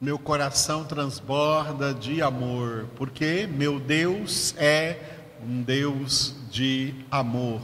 meu 0.00 0.18
coração 0.18 0.84
transborda 0.84 1.94
de 1.94 2.20
amor, 2.20 2.86
porque 2.96 3.48
meu 3.50 3.80
Deus 3.80 4.54
é 4.58 4.98
um 5.42 5.62
Deus 5.62 6.34
de 6.50 6.94
amor. 7.10 7.62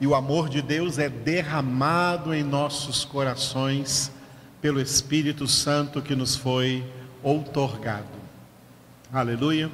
E 0.00 0.06
o 0.06 0.14
amor 0.14 0.48
de 0.48 0.62
Deus 0.62 0.98
é 0.98 1.08
derramado 1.08 2.32
em 2.32 2.44
nossos 2.44 3.04
corações 3.04 4.12
pelo 4.60 4.80
Espírito 4.80 5.48
Santo 5.48 6.00
que 6.00 6.14
nos 6.14 6.36
foi 6.36 6.84
outorgado. 7.22 8.06
Aleluia. 9.12 9.70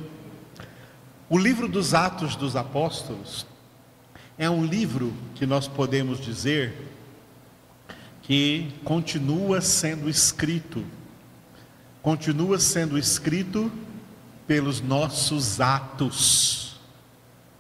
O 1.29 1.37
livro 1.37 1.69
dos 1.69 1.93
Atos 1.93 2.35
dos 2.35 2.57
Apóstolos 2.57 3.47
é 4.39 4.49
um 4.49 4.65
livro 4.65 5.13
que 5.35 5.45
nós 5.45 5.69
podemos 5.69 6.19
dizer 6.21 6.89
que 8.23 8.73
continua 8.85 9.61
sendo 9.61 10.09
escrito, 10.09 10.85
continua 12.03 12.59
sendo 12.59 12.99
escrito 12.99 13.71
pelos 14.47 14.81
nossos 14.81 15.61
atos 15.61 16.81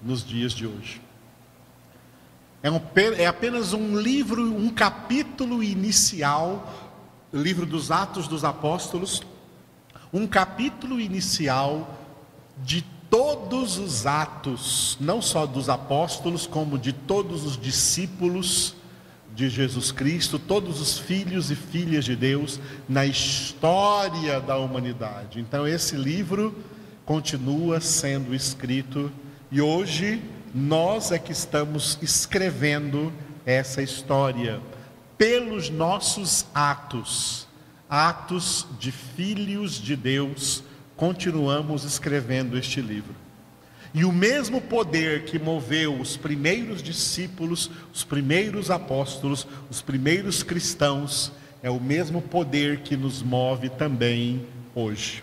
nos 0.02 0.24
dias 0.24 0.52
de 0.52 0.66
hoje. 0.66 1.00
É, 2.62 2.70
um, 2.70 2.80
é 3.16 3.26
apenas 3.26 3.72
um 3.72 3.96
livro, 3.96 4.42
um 4.42 4.68
capítulo 4.68 5.62
inicial, 5.62 6.92
livro 7.32 7.64
dos 7.64 7.90
Atos 7.90 8.26
dos 8.26 8.44
Apóstolos, 8.44 9.22
um 10.12 10.26
capítulo 10.26 11.00
inicial 11.00 11.98
de 12.58 12.82
todos 13.08 13.78
os 13.78 14.06
atos, 14.06 14.96
não 15.00 15.22
só 15.22 15.46
dos 15.46 15.68
apóstolos, 15.68 16.46
como 16.46 16.78
de 16.78 16.92
todos 16.92 17.44
os 17.44 17.56
discípulos 17.58 18.74
de 19.34 19.48
Jesus 19.48 19.90
Cristo, 19.90 20.38
todos 20.38 20.80
os 20.80 20.98
filhos 20.98 21.50
e 21.50 21.54
filhas 21.54 22.04
de 22.04 22.14
Deus 22.14 22.60
na 22.88 23.06
história 23.06 24.40
da 24.40 24.56
humanidade. 24.56 25.40
Então, 25.40 25.66
esse 25.66 25.96
livro 25.96 26.54
continua 27.04 27.80
sendo 27.80 28.34
escrito 28.34 29.10
e 29.50 29.60
hoje 29.60 30.22
nós 30.54 31.12
é 31.12 31.18
que 31.18 31.32
estamos 31.32 31.98
escrevendo 32.02 33.12
essa 33.44 33.82
história 33.82 34.60
pelos 35.16 35.70
nossos 35.70 36.46
atos, 36.54 37.46
atos 37.88 38.66
de 38.78 38.90
filhos 38.90 39.74
de 39.74 39.94
Deus, 39.94 40.64
continuamos 40.96 41.84
escrevendo 41.84 42.58
este 42.58 42.80
livro. 42.80 43.14
E 43.94 44.04
o 44.04 44.12
mesmo 44.12 44.60
poder 44.60 45.24
que 45.24 45.38
moveu 45.38 46.00
os 46.00 46.16
primeiros 46.16 46.82
discípulos, 46.82 47.70
os 47.92 48.04
primeiros 48.04 48.70
apóstolos, 48.70 49.46
os 49.70 49.82
primeiros 49.82 50.42
cristãos, 50.42 51.30
é 51.62 51.70
o 51.70 51.78
mesmo 51.78 52.22
poder 52.22 52.80
que 52.80 52.96
nos 52.96 53.22
move 53.22 53.68
também 53.68 54.46
hoje. 54.74 55.22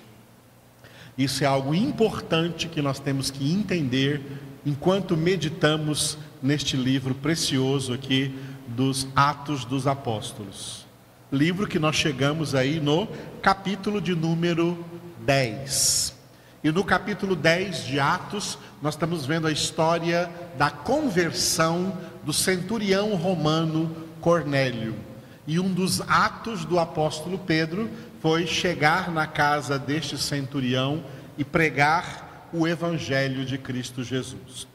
Isso 1.17 1.43
é 1.43 1.47
algo 1.47 1.73
importante 1.73 2.67
que 2.67 2.81
nós 2.81 2.99
temos 2.99 3.31
que 3.31 3.51
entender 3.51 4.21
enquanto 4.65 5.17
meditamos 5.17 6.17
neste 6.41 6.77
livro 6.77 7.15
precioso 7.15 7.91
aqui 7.91 8.33
dos 8.67 9.07
Atos 9.15 9.65
dos 9.65 9.87
Apóstolos. 9.87 10.85
Livro 11.31 11.67
que 11.67 11.79
nós 11.79 11.95
chegamos 11.95 12.55
aí 12.55 12.79
no 12.79 13.07
capítulo 13.41 13.99
de 13.99 14.15
número 14.15 14.83
10. 15.25 16.18
E 16.61 16.71
no 16.71 16.83
capítulo 16.83 17.37
10 17.37 17.85
de 17.85 17.99
Atos, 18.01 18.57
nós 18.81 18.93
estamos 18.93 19.25
vendo 19.25 19.47
a 19.47 19.51
história 19.51 20.29
da 20.57 20.69
conversão 20.69 21.97
do 22.23 22.33
centurião 22.33 23.15
romano 23.15 23.95
Cornélio. 24.19 24.93
E 25.47 25.57
um 25.57 25.71
dos 25.71 26.01
atos 26.01 26.65
do 26.65 26.77
apóstolo 26.77 27.39
Pedro 27.39 27.89
foi 28.21 28.45
chegar 28.45 29.09
na 29.09 29.25
casa 29.25 29.79
deste 29.79 30.17
centurião 30.17 31.01
e 31.37 31.45
pregar 31.45 32.49
o 32.51 32.67
Evangelho 32.67 33.45
de 33.45 33.57
Cristo 33.57 34.03
Jesus. 34.03 34.67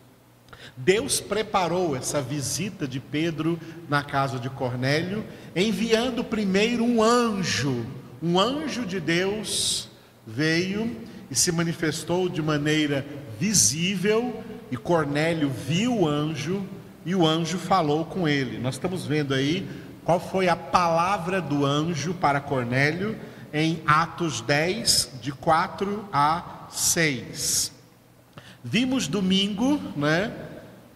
Deus 0.74 1.20
preparou 1.20 1.94
essa 1.94 2.22
visita 2.22 2.88
de 2.88 2.98
Pedro 2.98 3.60
na 3.90 4.02
casa 4.02 4.38
de 4.38 4.48
Cornélio, 4.48 5.22
enviando 5.54 6.24
primeiro 6.24 6.82
um 6.82 7.02
anjo. 7.02 7.84
Um 8.22 8.40
anjo 8.40 8.86
de 8.86 8.98
Deus 8.98 9.90
veio 10.26 10.96
e 11.30 11.34
se 11.34 11.50
manifestou 11.52 12.28
de 12.28 12.42
maneira 12.42 13.06
visível, 13.38 14.42
e 14.70 14.76
Cornélio 14.76 15.50
viu 15.50 16.00
o 16.00 16.08
anjo 16.08 16.64
e 17.06 17.14
o 17.14 17.26
anjo 17.26 17.58
falou 17.58 18.04
com 18.04 18.26
ele. 18.26 18.58
Nós 18.58 18.74
estamos 18.74 19.06
vendo 19.06 19.34
aí 19.34 19.68
qual 20.04 20.18
foi 20.18 20.48
a 20.48 20.56
palavra 20.56 21.40
do 21.40 21.64
anjo 21.64 22.14
para 22.14 22.40
Cornélio 22.40 23.16
em 23.52 23.80
Atos 23.86 24.40
10, 24.40 25.18
de 25.20 25.32
4 25.32 26.08
a 26.12 26.66
6. 26.70 27.72
Vimos 28.62 29.06
domingo, 29.06 29.80
né, 29.96 30.32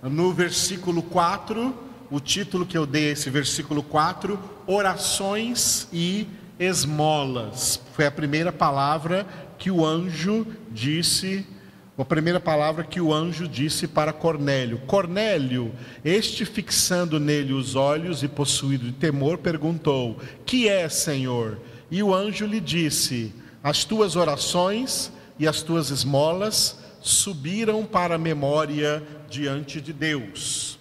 no 0.03 0.33
versículo 0.33 1.03
4, 1.03 1.75
o 2.11 2.19
título 2.19 2.65
que 2.65 2.77
eu 2.77 2.87
dei 2.87 3.11
a 3.11 3.13
esse 3.13 3.29
versículo 3.31 3.83
4, 3.83 4.39
orações 4.67 5.87
e 5.93 6.27
esmolas. 6.59 7.81
Foi 7.93 8.07
a 8.07 8.11
primeira 8.11 8.51
palavra 8.51 9.27
que 9.59 9.71
o 9.71 9.85
anjo 9.85 10.47
disse, 10.71 11.45
a 11.99 12.05
primeira 12.05 12.39
palavra 12.39 12.85
que 12.85 13.01
o 13.01 13.13
anjo 13.13 13.49
disse 13.49 13.89
para 13.89 14.13
Cornélio. 14.13 14.79
Cornélio, 14.87 15.73
este 16.05 16.45
fixando 16.45 17.19
nele 17.19 17.53
os 17.53 17.75
olhos 17.75 18.23
e 18.23 18.29
possuído 18.29 18.87
de 18.87 18.93
temor, 18.93 19.39
perguntou: 19.39 20.21
Que 20.47 20.69
é, 20.69 20.89
Senhor? 20.89 21.59
E 21.91 22.01
o 22.01 22.15
anjo 22.15 22.47
lhe 22.47 22.61
disse: 22.61 23.35
As 23.63 23.85
tuas 23.85 24.15
orações 24.15 25.11
e 25.41 25.49
as 25.49 25.61
tuas 25.61 25.91
esmolas 25.91 26.79
subiram 27.01 27.85
para 27.85 28.15
a 28.15 28.19
memória 28.19 29.03
diante 29.29 29.81
de 29.81 29.93
Deus. 29.93 30.79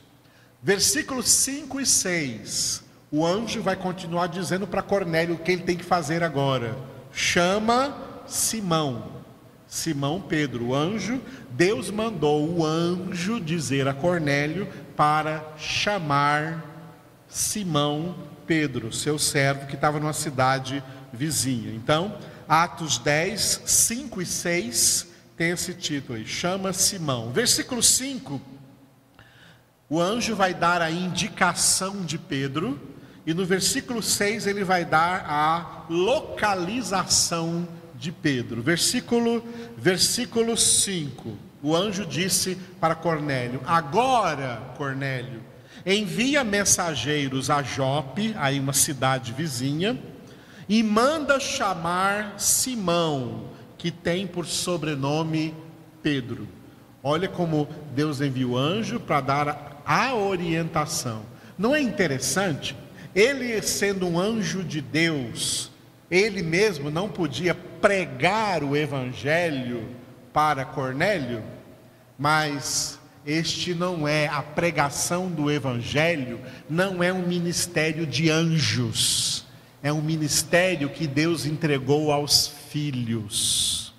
Versículos 0.62 1.28
5 1.30 1.82
e 1.82 1.86
6. 1.86 2.84
O 3.12 3.26
anjo 3.26 3.62
vai 3.62 3.76
continuar 3.76 4.28
dizendo 4.28 4.68
para 4.68 4.84
Cornélio 4.84 5.36
o 5.36 5.40
que 5.40 5.52
ele 5.52 5.64
tem 5.64 5.78
que 5.78 5.84
fazer 5.84 6.22
agora. 6.22 6.78
Chama 7.12 8.07
Simão. 8.28 9.18
Simão 9.68 10.22
Pedro, 10.22 10.68
o 10.68 10.76
anjo, 10.76 11.22
Deus 11.52 11.92
mandou 11.92 12.48
o 12.50 12.66
anjo 12.66 13.40
dizer 13.40 13.88
a 13.88 13.94
Cornélio 13.94 14.68
para 14.96 15.54
chamar 15.58 16.64
Simão 17.28 18.16
Pedro, 18.46 18.94
seu 18.94 19.20
servo 19.20 19.68
que 19.68 19.76
estava 19.76 20.00
numa 20.00 20.14
cidade 20.14 20.82
vizinha. 21.12 21.74
Então, 21.74 22.18
Atos 22.48 22.98
10, 22.98 23.64
5 23.66 24.22
e 24.22 24.26
6 24.26 25.08
tem 25.36 25.52
esse 25.52 25.74
título 25.74 26.18
aí, 26.18 26.26
chama 26.26 26.72
Simão. 26.72 27.32
Versículo 27.32 27.84
5, 27.84 28.42
o 29.90 30.00
anjo 30.02 30.36
vai 30.36 30.54
dar 30.54 30.82
a 30.82 30.90
indicação 30.90 32.06
de 32.06 32.18
Pedro, 32.18 32.80
e 33.26 33.34
no 33.34 33.46
versículo 33.46 34.02
6 34.02 34.48
ele 34.48 34.64
vai 34.64 34.86
dar 34.86 35.26
a 35.28 35.86
localização 35.90 37.68
de 37.98 38.12
Pedro. 38.12 38.62
Versículo, 38.62 39.44
versículo 39.78 40.56
5, 40.56 41.38
o 41.62 41.76
anjo 41.76 42.06
disse 42.06 42.58
para 42.80 42.96
Cornélio: 42.96 43.62
Agora, 43.66 44.62
Cornélio, 44.78 45.42
envia 45.86 46.44
mensageiros 46.44 47.50
a 47.50 47.64
Jope, 47.64 48.36
aí 48.38 48.60
uma 48.60 48.74
cidade 48.74 49.34
vizinha, 49.34 49.98
e 50.70 50.84
manda 50.84 51.40
chamar 51.40 52.40
Simão, 52.40 53.46
que 53.78 53.90
tem 53.90 54.28
por 54.28 54.46
sobrenome 54.46 55.54
Pedro. 56.04 56.48
Olha 57.04 57.28
como 57.28 57.68
Deus 57.96 58.22
envia 58.22 58.48
o 58.48 58.58
anjo 58.58 59.00
para 59.00 59.22
dar 59.22 59.82
a 59.86 60.14
orientação. 60.14 61.24
Não 61.58 61.74
é 61.74 61.82
interessante? 61.82 62.76
Ele, 63.16 63.62
sendo 63.62 64.06
um 64.08 64.20
anjo 64.20 64.64
de 64.64 64.82
Deus, 64.82 65.72
ele 66.12 66.44
mesmo 66.44 66.92
não 66.92 67.10
podia 67.10 67.56
pregar 67.82 68.64
o 68.64 68.76
evangelho 68.76 69.90
para 70.34 70.66
Cornélio, 70.66 71.44
mas 72.18 73.00
este 73.26 73.74
não 73.74 74.08
é 74.08 74.28
a 74.28 74.42
pregação 74.42 75.30
do 75.30 75.52
evangelho, 75.52 76.40
não 76.70 77.04
é 77.04 77.12
um 77.12 77.28
ministério 77.28 78.06
de 78.06 78.30
anjos 78.30 79.48
é 79.88 79.94
um 79.94 80.02
ministério 80.02 80.90
que 80.90 81.08
Deus 81.08 81.46
entregou 81.46 82.12
aos 82.12 82.48
filhos. 82.70 83.94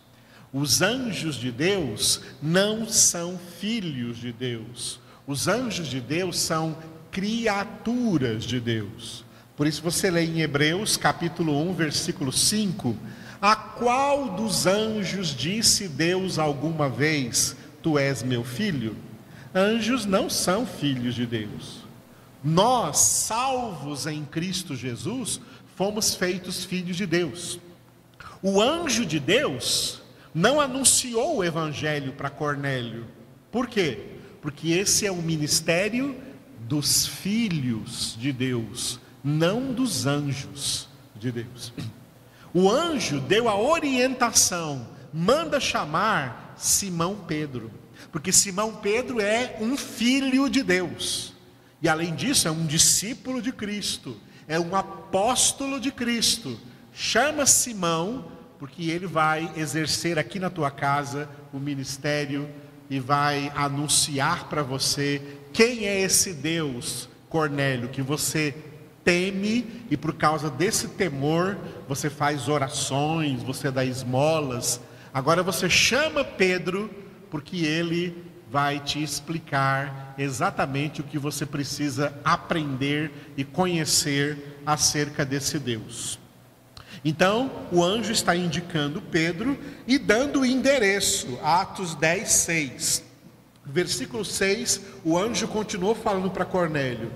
Os 0.52 0.82
anjos 0.82 1.36
de 1.36 1.50
Deus 1.50 2.20
não 2.42 2.86
são 2.88 3.38
filhos 3.58 4.18
de 4.18 4.32
Deus. 4.32 5.00
Os 5.26 5.46
anjos 5.46 5.88
de 5.88 6.00
Deus 6.00 6.38
são 6.38 6.76
criaturas 7.10 8.44
de 8.44 8.60
Deus. 8.60 9.24
Por 9.56 9.66
isso 9.66 9.82
você 9.82 10.10
lê 10.10 10.24
em 10.24 10.40
Hebreus 10.40 10.96
capítulo 10.96 11.58
1, 11.70 11.74
versículo 11.74 12.32
5: 12.32 12.96
A 13.40 13.54
qual 13.54 14.30
dos 14.30 14.66
anjos 14.66 15.28
disse 15.28 15.88
Deus 15.88 16.38
alguma 16.38 16.88
vez: 16.88 17.56
Tu 17.82 17.98
és 17.98 18.22
meu 18.22 18.42
filho? 18.42 18.96
Anjos 19.54 20.04
não 20.04 20.28
são 20.28 20.66
filhos 20.66 21.14
de 21.14 21.24
Deus. 21.24 21.86
Nós, 22.42 22.98
salvos 22.98 24.06
em 24.06 24.24
Cristo 24.24 24.76
Jesus, 24.76 25.40
fomos 25.76 26.14
feitos 26.14 26.64
filhos 26.64 26.96
de 26.96 27.06
Deus. 27.06 27.58
O 28.42 28.60
anjo 28.60 29.04
de 29.04 29.18
Deus 29.18 30.00
não 30.34 30.60
anunciou 30.60 31.36
o 31.36 31.44
evangelho 31.44 32.12
para 32.12 32.30
Cornélio. 32.30 33.06
Por 33.50 33.66
quê? 33.66 34.06
Porque 34.40 34.70
esse 34.70 35.06
é 35.06 35.10
o 35.10 35.16
ministério 35.16 36.16
dos 36.60 37.06
filhos 37.06 38.16
de 38.18 38.32
Deus, 38.32 39.00
não 39.24 39.72
dos 39.72 40.06
anjos 40.06 40.88
de 41.18 41.32
Deus. 41.32 41.72
O 42.52 42.70
anjo 42.70 43.20
deu 43.20 43.48
a 43.48 43.58
orientação, 43.58 44.88
manda 45.12 45.60
chamar 45.60 46.54
Simão 46.56 47.16
Pedro, 47.26 47.70
porque 48.10 48.32
Simão 48.32 48.74
Pedro 48.76 49.20
é 49.20 49.56
um 49.60 49.76
filho 49.76 50.48
de 50.48 50.62
Deus, 50.62 51.34
e 51.80 51.88
além 51.88 52.14
disso, 52.14 52.48
é 52.48 52.50
um 52.50 52.66
discípulo 52.66 53.40
de 53.40 53.52
Cristo, 53.52 54.16
é 54.48 54.58
um 54.58 54.74
apóstolo 54.74 55.78
de 55.78 55.92
Cristo. 55.92 56.58
Chama 56.92 57.46
Simão, 57.46 58.32
porque 58.58 58.90
ele 58.90 59.06
vai 59.06 59.52
exercer 59.56 60.18
aqui 60.18 60.40
na 60.40 60.50
tua 60.50 60.70
casa 60.70 61.28
o 61.52 61.58
ministério 61.58 62.48
e 62.90 62.98
vai 62.98 63.52
anunciar 63.54 64.48
para 64.48 64.62
você 64.62 65.22
quem 65.52 65.86
é 65.86 66.00
esse 66.00 66.32
Deus, 66.32 67.08
Cornélio, 67.28 67.88
que 67.88 68.02
você 68.02 68.54
teme 69.08 69.64
e 69.90 69.96
por 69.96 70.12
causa 70.12 70.50
desse 70.50 70.88
temor 70.88 71.56
você 71.88 72.10
faz 72.10 72.46
orações, 72.46 73.42
você 73.42 73.70
dá 73.70 73.82
esmolas. 73.82 74.82
Agora 75.14 75.42
você 75.42 75.66
chama 75.70 76.22
Pedro 76.22 76.90
porque 77.30 77.64
ele 77.64 78.22
vai 78.50 78.78
te 78.78 79.02
explicar 79.02 80.14
exatamente 80.18 81.00
o 81.00 81.04
que 81.04 81.18
você 81.18 81.46
precisa 81.46 82.12
aprender 82.22 83.10
e 83.34 83.44
conhecer 83.44 84.60
acerca 84.66 85.24
desse 85.24 85.58
Deus. 85.58 86.18
Então, 87.02 87.50
o 87.72 87.82
anjo 87.82 88.12
está 88.12 88.36
indicando 88.36 89.00
Pedro 89.00 89.58
e 89.86 89.96
dando 89.96 90.40
o 90.40 90.44
endereço, 90.44 91.38
Atos 91.42 91.94
10, 91.94 92.30
6. 92.30 93.04
Versículo 93.64 94.22
6, 94.22 94.82
o 95.02 95.16
anjo 95.16 95.48
continuou 95.48 95.94
falando 95.94 96.30
para 96.30 96.44
Cornélio: 96.44 97.10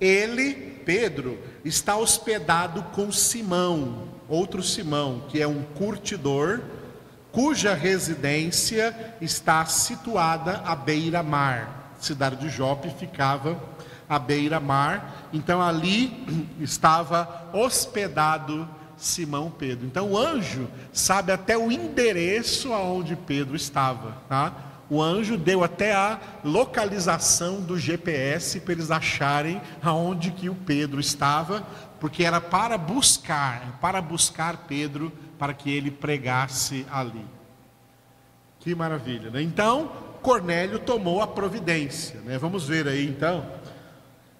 Ele 0.00 0.71
Pedro 0.84 1.38
está 1.64 1.96
hospedado 1.96 2.82
com 2.94 3.10
Simão, 3.12 4.08
outro 4.28 4.62
Simão, 4.62 5.24
que 5.28 5.40
é 5.40 5.46
um 5.46 5.62
curtidor, 5.62 6.60
cuja 7.30 7.74
residência 7.74 9.14
está 9.20 9.64
situada 9.64 10.62
à 10.64 10.76
beira-mar. 10.76 11.94
Cidade 11.98 12.36
de 12.36 12.48
Jope 12.48 12.90
ficava 12.90 13.60
à 14.08 14.18
beira-mar, 14.18 15.28
então 15.32 15.62
ali 15.62 16.26
estava 16.60 17.48
hospedado 17.52 18.68
Simão 18.96 19.50
Pedro. 19.50 19.86
Então 19.86 20.12
o 20.12 20.18
anjo 20.18 20.68
sabe 20.92 21.32
até 21.32 21.56
o 21.56 21.72
endereço 21.72 22.72
aonde 22.72 23.16
Pedro 23.16 23.56
estava, 23.56 24.16
tá? 24.28 24.71
O 24.92 25.00
anjo 25.00 25.38
deu 25.38 25.64
até 25.64 25.94
a 25.94 26.20
localização 26.44 27.62
do 27.62 27.78
GPS 27.78 28.60
para 28.60 28.72
eles 28.74 28.90
acharem 28.90 29.58
aonde 29.82 30.32
que 30.32 30.50
o 30.50 30.54
Pedro 30.54 31.00
estava, 31.00 31.66
porque 31.98 32.22
era 32.22 32.42
para 32.42 32.76
buscar, 32.76 33.78
para 33.80 34.02
buscar 34.02 34.66
Pedro 34.68 35.10
para 35.38 35.54
que 35.54 35.70
ele 35.70 35.90
pregasse 35.90 36.84
ali. 36.92 37.24
Que 38.60 38.74
maravilha, 38.74 39.30
né? 39.30 39.40
Então, 39.40 39.90
Cornélio 40.20 40.78
tomou 40.78 41.22
a 41.22 41.26
providência, 41.26 42.20
né? 42.20 42.36
Vamos 42.36 42.68
ver 42.68 42.86
aí 42.86 43.08
então. 43.08 43.46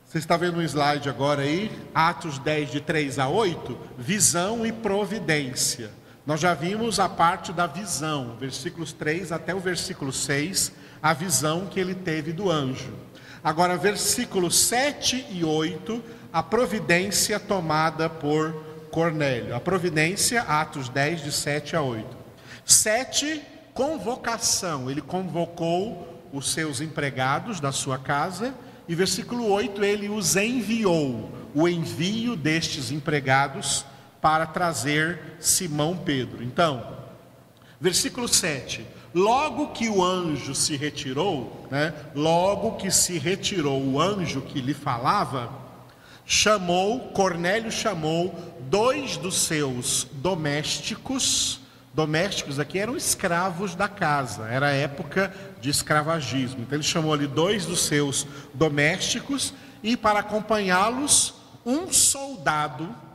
Você 0.04 0.18
está 0.18 0.36
vendo 0.36 0.58
um 0.58 0.62
slide 0.62 1.08
agora 1.08 1.40
aí, 1.40 1.72
Atos 1.94 2.38
10 2.38 2.72
de 2.72 2.80
3 2.82 3.18
a 3.18 3.26
8, 3.26 3.78
visão 3.96 4.66
e 4.66 4.70
providência. 4.70 6.01
Nós 6.24 6.38
já 6.40 6.54
vimos 6.54 7.00
a 7.00 7.08
parte 7.08 7.52
da 7.52 7.66
visão, 7.66 8.36
versículos 8.38 8.92
3 8.92 9.32
até 9.32 9.52
o 9.54 9.58
versículo 9.58 10.12
6, 10.12 10.72
a 11.02 11.12
visão 11.12 11.66
que 11.66 11.80
ele 11.80 11.94
teve 11.94 12.32
do 12.32 12.48
anjo. 12.48 12.94
Agora, 13.42 13.76
versículos 13.76 14.56
7 14.56 15.26
e 15.30 15.44
8, 15.44 16.00
a 16.32 16.40
providência 16.40 17.40
tomada 17.40 18.08
por 18.08 18.54
Cornélio. 18.92 19.56
A 19.56 19.60
providência, 19.60 20.42
Atos 20.42 20.88
10, 20.88 21.24
de 21.24 21.32
7 21.32 21.74
a 21.74 21.82
8. 21.82 22.06
7, 22.64 23.42
convocação. 23.74 24.88
Ele 24.88 25.00
convocou 25.00 26.22
os 26.32 26.52
seus 26.52 26.80
empregados 26.80 27.58
da 27.58 27.72
sua 27.72 27.98
casa. 27.98 28.54
E 28.86 28.94
versículo 28.94 29.50
8, 29.50 29.82
ele 29.82 30.08
os 30.08 30.36
enviou. 30.36 31.32
O 31.52 31.66
envio 31.66 32.36
destes 32.36 32.92
empregados 32.92 33.84
para 34.22 34.46
trazer 34.46 35.36
Simão 35.40 35.96
Pedro. 35.96 36.44
Então, 36.44 36.96
versículo 37.80 38.28
7. 38.28 38.86
Logo 39.12 39.72
que 39.72 39.88
o 39.88 40.02
anjo 40.02 40.54
se 40.54 40.76
retirou, 40.76 41.66
né, 41.70 41.92
logo 42.14 42.76
que 42.76 42.90
se 42.90 43.18
retirou 43.18 43.82
o 43.82 44.00
anjo 44.00 44.40
que 44.40 44.60
lhe 44.60 44.72
falava, 44.72 45.50
chamou, 46.24 47.10
Cornélio 47.10 47.70
chamou 47.72 48.34
dois 48.60 49.16
dos 49.16 49.34
seus 49.42 50.06
domésticos, 50.12 51.60
domésticos 51.92 52.60
aqui 52.60 52.78
eram 52.78 52.96
escravos 52.96 53.74
da 53.74 53.88
casa, 53.88 54.46
era 54.48 54.70
época 54.70 55.34
de 55.60 55.68
escravagismo. 55.68 56.62
Então 56.62 56.76
ele 56.76 56.84
chamou 56.84 57.12
ali 57.12 57.26
dois 57.26 57.66
dos 57.66 57.80
seus 57.80 58.26
domésticos 58.54 59.52
e 59.82 59.96
para 59.96 60.20
acompanhá-los 60.20 61.34
um 61.66 61.92
soldado 61.92 63.11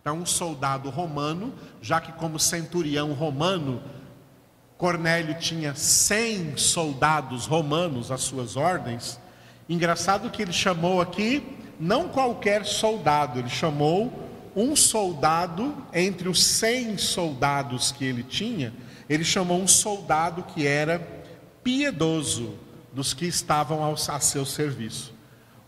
então, 0.00 0.16
um 0.16 0.26
soldado 0.26 0.88
romano, 0.88 1.52
já 1.82 2.00
que, 2.00 2.10
como 2.12 2.38
centurião 2.38 3.12
romano, 3.12 3.82
Cornélio 4.78 5.34
tinha 5.38 5.74
100 5.74 6.56
soldados 6.56 7.44
romanos 7.44 8.10
às 8.10 8.22
suas 8.22 8.56
ordens. 8.56 9.20
Engraçado 9.68 10.30
que 10.30 10.40
ele 10.40 10.54
chamou 10.54 11.02
aqui 11.02 11.46
não 11.78 12.08
qualquer 12.08 12.64
soldado, 12.64 13.38
ele 13.38 13.50
chamou 13.50 14.10
um 14.56 14.74
soldado 14.74 15.74
entre 15.92 16.28
os 16.28 16.42
100 16.42 16.96
soldados 16.96 17.92
que 17.92 18.04
ele 18.04 18.22
tinha, 18.22 18.72
ele 19.08 19.24
chamou 19.24 19.60
um 19.60 19.68
soldado 19.68 20.42
que 20.42 20.66
era 20.66 20.98
piedoso 21.62 22.54
dos 22.92 23.12
que 23.12 23.26
estavam 23.26 23.84
a 23.84 24.20
seu 24.20 24.46
serviço 24.46 25.19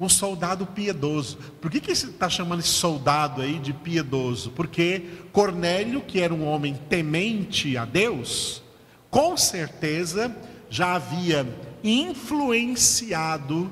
um 0.04 0.08
soldado 0.08 0.66
piedoso. 0.66 1.38
Por 1.60 1.70
que, 1.70 1.80
que 1.80 1.92
está 1.92 2.28
chamando 2.28 2.60
esse 2.60 2.70
soldado 2.70 3.40
aí 3.40 3.58
de 3.60 3.72
piedoso? 3.72 4.50
Porque 4.50 5.02
Cornélio, 5.32 6.00
que 6.00 6.20
era 6.20 6.34
um 6.34 6.44
homem 6.44 6.74
temente 6.88 7.76
a 7.76 7.84
Deus, 7.84 8.62
com 9.08 9.36
certeza 9.36 10.34
já 10.68 10.94
havia 10.94 11.46
influenciado 11.84 13.70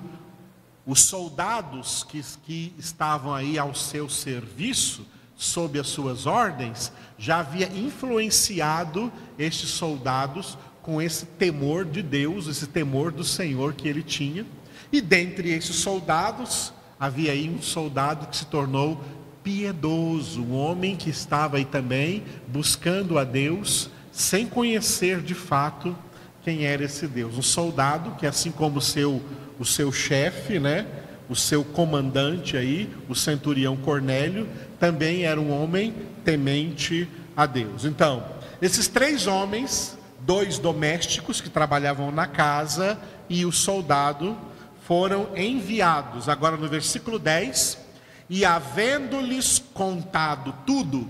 os 0.87 1.00
soldados 1.00 2.04
que, 2.04 2.23
que 2.45 2.75
estavam 2.78 3.35
aí 3.35 3.59
ao 3.59 3.75
seu 3.75 4.09
serviço, 4.09 5.07
sob 5.37 5.81
as 5.81 5.88
suas 5.88 6.26
ordens, 6.26 6.93
já 7.19 7.38
havia 7.38 7.66
influenciado 7.75 9.12
estes 9.38 9.71
soldados 9.71 10.57
com 10.83 11.00
esse 11.00 11.26
temor 11.26 11.85
de 11.85 12.02
Deus, 12.02 12.47
esse 12.47 12.66
temor 12.66 13.11
do 13.11 13.25
Senhor 13.25 13.75
que 13.75 13.88
ele 13.88 14.02
tinha. 14.02 14.47
E 14.92 15.00
dentre 15.00 15.50
esses 15.50 15.76
soldados, 15.76 16.73
havia 16.99 17.32
aí 17.32 17.49
um 17.49 17.62
soldado 17.62 18.26
que 18.26 18.37
se 18.37 18.47
tornou 18.47 19.00
piedoso, 19.42 20.42
um 20.42 20.54
homem 20.54 20.97
que 20.97 21.09
estava 21.09 21.56
aí 21.56 21.64
também 21.64 22.25
buscando 22.47 23.18
a 23.18 23.25
Deus, 23.25 23.90
sem 24.12 24.47
conhecer 24.47 25.20
de 25.20 25.35
fato 25.35 25.97
quem 26.42 26.64
era 26.64 26.85
esse 26.85 27.06
Deus. 27.06 27.38
Um 27.38 27.42
soldado 27.42 28.16
que, 28.16 28.26
assim 28.26 28.50
como 28.50 28.80
seu, 28.80 29.23
o 29.59 29.64
seu 29.64 29.92
chefe, 29.92 30.59
né, 30.59 30.87
o 31.28 31.37
seu 31.37 31.64
comandante 31.64 32.56
aí, 32.56 32.90
o 33.09 33.14
centurião 33.14 33.76
Cornélio, 33.76 34.49
também 34.78 35.23
era 35.25 35.40
um 35.40 35.50
homem 35.50 35.94
temente 36.25 37.09
a 37.37 37.47
Deus. 37.47 37.85
Então, 37.85 38.25
esses 38.61 38.88
três 38.88 39.26
homens, 39.26 39.97
dois 40.20 40.59
domésticos 40.59 41.40
que 41.40 41.49
trabalhavam 41.49 42.11
na 42.11 42.26
casa 42.26 42.99
e 43.28 43.47
o 43.47 43.52
soldado, 43.52 44.37
foram 44.90 45.28
enviados. 45.37 46.28
Agora 46.28 46.56
no 46.56 46.66
versículo 46.66 47.16
10: 47.16 47.78
E 48.28 48.44
havendo-lhes 48.44 49.62
contado 49.73 50.52
tudo, 50.66 51.09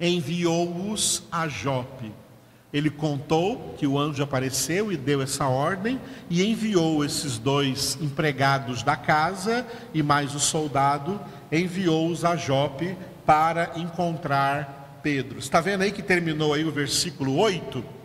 enviou-os 0.00 1.24
a 1.32 1.48
Jope. 1.48 2.12
Ele 2.72 2.88
contou 2.88 3.74
que 3.76 3.88
o 3.88 3.98
anjo 3.98 4.22
apareceu 4.22 4.92
e 4.92 4.96
deu 4.96 5.20
essa 5.20 5.48
ordem, 5.48 6.00
e 6.30 6.44
enviou 6.44 7.04
esses 7.04 7.38
dois 7.38 7.98
empregados 8.00 8.84
da 8.84 8.94
casa 8.94 9.66
e 9.92 10.00
mais 10.00 10.36
o 10.36 10.38
soldado, 10.38 11.20
enviou-os 11.50 12.24
a 12.24 12.36
Jope 12.36 12.96
para 13.26 13.72
encontrar 13.74 15.00
Pedro. 15.02 15.40
Está 15.40 15.60
vendo 15.60 15.82
aí 15.82 15.90
que 15.90 16.04
terminou 16.04 16.54
aí 16.54 16.64
o 16.64 16.70
versículo 16.70 17.36
8? 17.36 17.99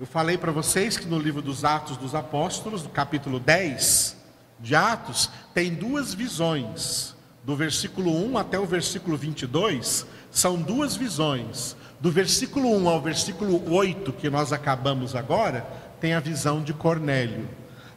Eu 0.00 0.06
falei 0.06 0.38
para 0.38 0.50
vocês 0.50 0.96
que 0.96 1.06
no 1.06 1.18
livro 1.18 1.42
dos 1.42 1.62
Atos 1.62 1.98
dos 1.98 2.14
Apóstolos, 2.14 2.82
no 2.82 2.88
capítulo 2.88 3.38
10 3.38 4.16
de 4.58 4.74
Atos, 4.74 5.28
tem 5.52 5.74
duas 5.74 6.14
visões. 6.14 7.14
Do 7.44 7.54
versículo 7.54 8.10
1 8.10 8.38
até 8.38 8.58
o 8.58 8.64
versículo 8.64 9.14
22, 9.14 10.06
são 10.30 10.56
duas 10.56 10.96
visões. 10.96 11.76
Do 12.00 12.10
versículo 12.10 12.74
1 12.78 12.88
ao 12.88 13.02
versículo 13.02 13.70
8, 13.70 14.10
que 14.14 14.30
nós 14.30 14.54
acabamos 14.54 15.14
agora, 15.14 15.66
tem 16.00 16.14
a 16.14 16.20
visão 16.20 16.62
de 16.62 16.72
Cornélio. 16.72 17.46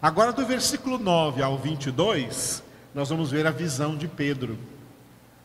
Agora, 0.02 0.34
do 0.34 0.46
versículo 0.46 1.00
9 1.00 1.42
ao 1.42 1.58
22, 1.58 2.62
nós 2.94 3.08
vamos 3.08 3.32
ver 3.32 3.48
a 3.48 3.52
visão 3.52 3.96
de 3.96 4.10
Pedro. 4.10 4.60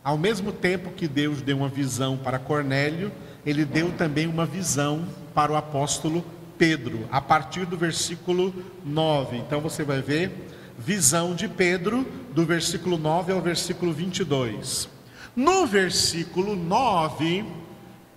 Ao 0.02 0.18
mesmo 0.18 0.50
tempo 0.50 0.90
que 0.90 1.06
Deus 1.06 1.40
deu 1.40 1.58
uma 1.58 1.68
visão 1.68 2.16
para 2.16 2.36
Cornélio, 2.36 3.12
ele 3.46 3.64
deu 3.64 3.92
também 3.92 4.26
uma 4.26 4.44
visão 4.44 5.06
para 5.32 5.52
o 5.52 5.56
apóstolo 5.56 6.24
Pedro, 6.58 7.08
a 7.10 7.20
partir 7.20 7.64
do 7.64 7.76
versículo 7.76 8.52
9. 8.84 9.36
Então 9.36 9.60
você 9.60 9.84
vai 9.84 10.02
ver 10.02 10.32
visão 10.76 11.34
de 11.34 11.48
Pedro, 11.48 12.06
do 12.34 12.44
versículo 12.44 12.98
9 12.98 13.32
ao 13.32 13.40
versículo 13.40 13.92
22. 13.92 14.88
No 15.34 15.66
versículo 15.66 16.56
9, 16.56 17.44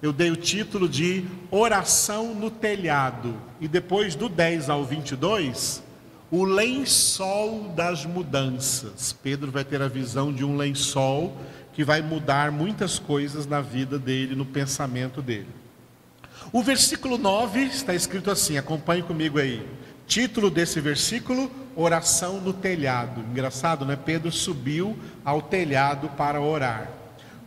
eu 0.01 0.11
dei 0.11 0.31
o 0.31 0.35
título 0.35 0.89
de 0.89 1.23
Oração 1.51 2.33
no 2.33 2.49
Telhado, 2.49 3.35
e 3.59 3.67
depois 3.67 4.15
do 4.15 4.27
10 4.27 4.69
ao 4.69 4.83
22, 4.83 5.83
o 6.31 6.43
lençol 6.43 7.71
das 7.75 8.05
mudanças. 8.05 9.13
Pedro 9.13 9.51
vai 9.51 9.63
ter 9.63 9.81
a 9.81 9.87
visão 9.87 10.33
de 10.33 10.43
um 10.43 10.57
lençol 10.57 11.37
que 11.73 11.83
vai 11.83 12.01
mudar 12.01 12.51
muitas 12.51 12.97
coisas 12.97 13.45
na 13.45 13.61
vida 13.61 13.99
dele, 13.99 14.35
no 14.35 14.45
pensamento 14.45 15.21
dele. 15.21 15.60
O 16.53 16.61
versículo 16.61 17.17
9 17.17 17.61
está 17.63 17.93
escrito 17.93 18.29
assim, 18.29 18.57
acompanhe 18.57 19.01
comigo 19.01 19.39
aí. 19.39 19.65
Título 20.05 20.51
desse 20.51 20.81
versículo: 20.81 21.49
Oração 21.77 22.41
no 22.41 22.51
telhado. 22.51 23.21
Engraçado, 23.21 23.85
né? 23.85 23.95
Pedro 23.95 24.29
subiu 24.33 24.99
ao 25.23 25.41
telhado 25.41 26.09
para 26.09 26.41
orar. 26.41 26.91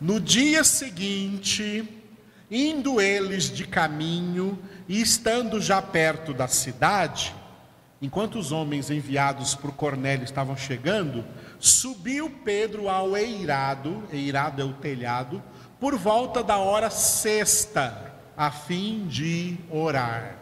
No 0.01 0.19
dia 0.19 0.65
seguinte, 0.65 1.87
indo 2.51 2.99
eles 2.99 3.51
de 3.51 3.67
caminho 3.67 4.59
e 4.89 5.03
estando 5.03 5.61
já 5.61 5.83
perto 5.83 6.33
da 6.33 6.49
cidade, 6.49 7.35
enquanto 8.01 8.39
os 8.39 8.53
homens 8.53 8.91
enviados 8.91 9.55
por 9.55 9.73
Cornélio 9.73 10.25
estavam 10.25 10.57
chegando, 10.57 11.23
subiu 11.61 12.31
Pedro 12.43 12.89
ao 12.89 13.15
eirado, 13.15 14.03
eirado 14.11 14.63
é 14.63 14.65
o 14.65 14.73
telhado, 14.73 15.43
por 15.79 15.95
volta 15.95 16.43
da 16.43 16.57
hora 16.57 16.89
sexta 16.89 18.14
a 18.37 18.51
fim 18.51 19.07
de 19.07 19.57
orar. 19.71 20.37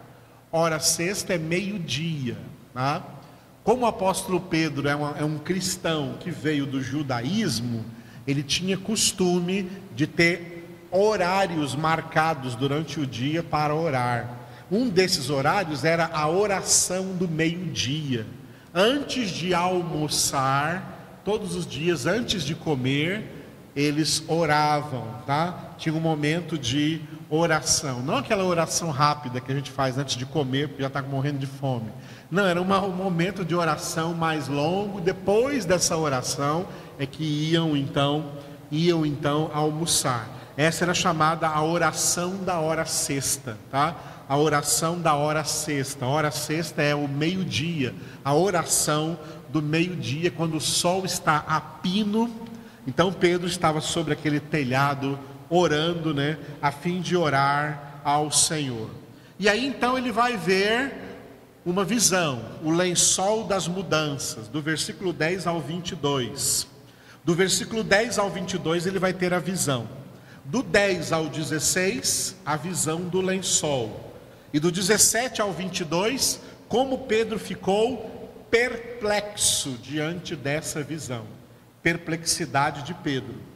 Hora 0.51 0.79
sexta 0.79 1.33
é 1.33 1.37
meio-dia. 1.37 2.37
Tá? 2.73 3.03
Como 3.63 3.83
o 3.83 3.87
apóstolo 3.87 4.39
Pedro 4.41 4.87
é, 4.87 4.95
uma, 4.95 5.15
é 5.17 5.23
um 5.23 5.37
cristão 5.37 6.17
que 6.19 6.29
veio 6.29 6.65
do 6.65 6.81
judaísmo, 6.81 7.85
ele 8.27 8.43
tinha 8.43 8.77
costume 8.77 9.69
de 9.95 10.07
ter 10.07 10.53
horários 10.91 11.75
marcados 11.75 12.55
durante 12.55 12.99
o 12.99 13.07
dia 13.07 13.41
para 13.41 13.73
orar. 13.73 14.29
Um 14.71 14.89
desses 14.89 15.29
horários 15.29 15.83
era 15.83 16.09
a 16.13 16.27
oração 16.29 17.15
do 17.15 17.27
meio-dia. 17.27 18.25
Antes 18.73 19.29
de 19.29 19.53
almoçar, 19.53 21.21
todos 21.23 21.55
os 21.55 21.65
dias, 21.65 22.05
antes 22.05 22.43
de 22.43 22.55
comer, 22.55 23.43
eles 23.75 24.23
oravam, 24.27 25.05
tá? 25.25 25.62
Tinha 25.77 25.93
um 25.93 25.99
momento 25.99 26.57
de 26.57 27.01
oração, 27.29 28.01
não 28.01 28.17
aquela 28.17 28.43
oração 28.43 28.91
rápida 28.91 29.41
que 29.41 29.51
a 29.51 29.55
gente 29.55 29.71
faz 29.71 29.97
antes 29.97 30.15
de 30.15 30.25
comer, 30.25 30.67
porque 30.67 30.81
já 30.81 30.87
está 30.87 31.01
morrendo 31.01 31.39
de 31.39 31.47
fome. 31.47 31.89
Não, 32.29 32.45
era 32.45 32.61
uma, 32.61 32.81
um 32.83 32.91
momento 32.91 33.43
de 33.43 33.55
oração 33.55 34.13
mais 34.13 34.47
longo. 34.47 35.01
Depois 35.01 35.65
dessa 35.65 35.97
oração 35.97 36.67
é 36.97 37.05
que 37.05 37.23
iam 37.23 37.75
então, 37.75 38.31
iam 38.71 39.05
então 39.05 39.51
almoçar. 39.53 40.27
Essa 40.55 40.85
era 40.85 40.93
chamada 40.93 41.47
a 41.47 41.63
oração 41.63 42.37
da 42.43 42.59
hora 42.59 42.85
sexta, 42.85 43.57
tá? 43.71 43.95
A 44.29 44.37
oração 44.37 44.99
da 44.99 45.15
hora 45.15 45.43
sexta. 45.43 46.05
A 46.05 46.07
hora 46.07 46.31
sexta 46.31 46.81
é 46.81 46.93
o 46.93 47.07
meio-dia, 47.07 47.93
a 48.23 48.33
oração 48.33 49.17
do 49.49 49.61
meio-dia, 49.61 50.29
quando 50.31 50.57
o 50.57 50.61
sol 50.61 51.05
está 51.05 51.43
a 51.47 51.59
pino. 51.59 52.29
Então 52.85 53.11
Pedro 53.11 53.47
estava 53.47 53.81
sobre 53.81 54.13
aquele 54.13 54.39
telhado 54.39 55.17
orando, 55.49 56.13
né, 56.13 56.37
a 56.61 56.71
fim 56.71 57.01
de 57.01 57.15
orar 57.15 58.01
ao 58.03 58.31
Senhor. 58.31 58.89
E 59.39 59.49
aí 59.49 59.65
então 59.65 59.97
ele 59.97 60.11
vai 60.11 60.37
ver 60.37 60.93
uma 61.65 61.83
visão, 61.85 62.43
o 62.61 62.71
lençol 62.71 63.45
das 63.45 63.67
mudanças, 63.67 64.47
do 64.47 64.61
versículo 64.61 65.13
10 65.13 65.47
ao 65.47 65.61
22. 65.61 66.67
Do 67.23 67.33
versículo 67.33 67.83
10 67.83 68.19
ao 68.19 68.29
22 68.29 68.85
ele 68.85 68.99
vai 68.99 69.13
ter 69.13 69.33
a 69.33 69.39
visão. 69.39 69.87
Do 70.43 70.61
10 70.61 71.13
ao 71.13 71.27
16, 71.27 72.35
a 72.45 72.57
visão 72.57 73.01
do 73.01 73.21
lençol. 73.21 74.13
E 74.51 74.59
do 74.59 74.69
17 74.69 75.41
ao 75.41 75.53
22, 75.53 76.41
como 76.67 76.99
Pedro 76.99 77.39
ficou 77.39 78.29
perplexo 78.51 79.71
diante 79.81 80.35
dessa 80.35 80.83
visão. 80.83 81.25
Perplexidade 81.81 82.83
de 82.83 82.93
Pedro. 82.93 83.52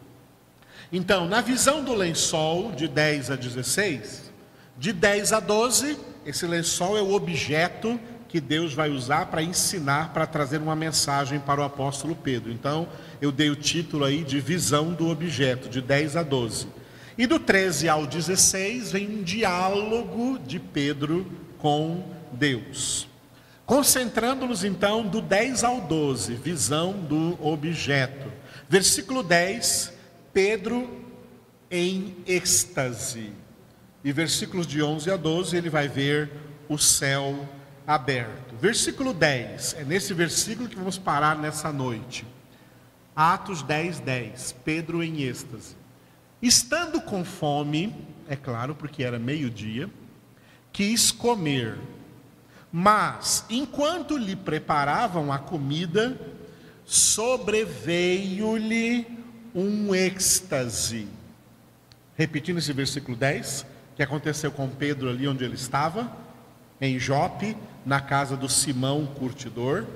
Então, 0.92 1.28
na 1.28 1.42
visão 1.42 1.84
do 1.84 1.94
lençol, 1.94 2.72
de 2.72 2.88
10 2.88 3.32
a 3.32 3.36
16, 3.36 4.32
de 4.78 4.94
10 4.94 5.34
a 5.34 5.40
12, 5.40 5.98
esse 6.26 6.46
lençol 6.46 6.98
é 6.98 7.02
o 7.02 7.14
objeto 7.14 8.00
que 8.30 8.40
Deus 8.40 8.74
vai 8.74 8.90
usar 8.90 9.28
para 9.28 9.42
ensinar, 9.42 10.14
para 10.14 10.26
trazer 10.26 10.60
uma 10.60 10.76
mensagem 10.76 11.40
para 11.40 11.62
o 11.62 11.64
apóstolo 11.64 12.16
Pedro. 12.16 12.52
Então, 12.52 12.88
eu 13.22 13.32
dei 13.32 13.50
o 13.50 13.56
título 13.56 14.06
aí 14.06 14.24
de 14.24 14.40
visão 14.40 14.94
do 14.94 15.10
objeto, 15.10 15.70
de 15.70 15.82
10 15.82 16.16
a 16.16 16.24
12. 16.24 16.68
E 17.18 17.26
do 17.26 17.40
13 17.40 17.90
ao 17.90 18.06
16 18.06 18.92
vem 18.92 19.08
um 19.08 19.24
diálogo 19.24 20.40
de 20.40 20.60
Pedro 20.60 21.26
com 21.58 22.04
Deus. 22.32 23.08
Concentrando-nos 23.66 24.64
então 24.64 25.04
do 25.04 25.20
10 25.20 25.64
ao 25.64 25.82
12, 25.82 26.36
visão 26.36 26.94
do 26.94 27.38
objeto. 27.46 28.32
Versículo 28.70 29.24
10 29.24 29.97
Pedro 30.38 30.88
em 31.72 32.16
êxtase. 32.28 33.32
E 34.04 34.12
versículos 34.12 34.68
de 34.68 34.84
11 34.84 35.10
a 35.10 35.18
12 35.18 35.58
ele 35.58 35.68
vai 35.68 35.88
ver 35.88 36.30
o 36.70 36.78
céu 36.78 37.50
aberto. 37.88 38.56
Versículo 38.56 39.16
10, 39.16 39.78
é 39.80 39.84
nesse 39.84 40.14
versículo 40.14 40.70
que 40.70 40.76
vamos 40.76 41.00
parar 41.00 41.36
nessa 41.40 41.74
noite. 41.74 42.24
Atos 43.16 43.64
10, 43.64 44.02
10. 44.02 44.58
Pedro 44.64 45.02
em 45.02 45.24
êxtase. 45.24 45.76
Estando 46.40 47.02
com 47.02 47.26
fome, 47.26 47.96
é 48.30 48.36
claro, 48.36 48.76
porque 48.76 49.04
era 49.04 49.18
meio-dia, 49.18 49.90
quis 50.72 51.10
comer. 51.10 51.80
Mas, 52.72 53.44
enquanto 53.50 54.16
lhe 54.16 54.36
preparavam 54.36 55.34
a 55.34 55.40
comida, 55.40 56.16
sobreveio-lhe 56.86 59.18
um 59.58 59.96
êxtase. 59.96 61.08
Repetindo 62.16 62.60
esse 62.60 62.72
versículo 62.72 63.18
10, 63.18 63.66
que 63.96 64.04
aconteceu 64.04 64.52
com 64.52 64.70
Pedro 64.70 65.10
ali 65.10 65.28
onde 65.28 65.44
ele 65.44 65.56
estava, 65.56 66.16
em 66.80 67.00
Jope, 67.00 67.58
na 67.84 68.00
casa 68.00 68.38
do 68.38 68.48
Simão 68.48 69.08
curtidor, 69.08 69.88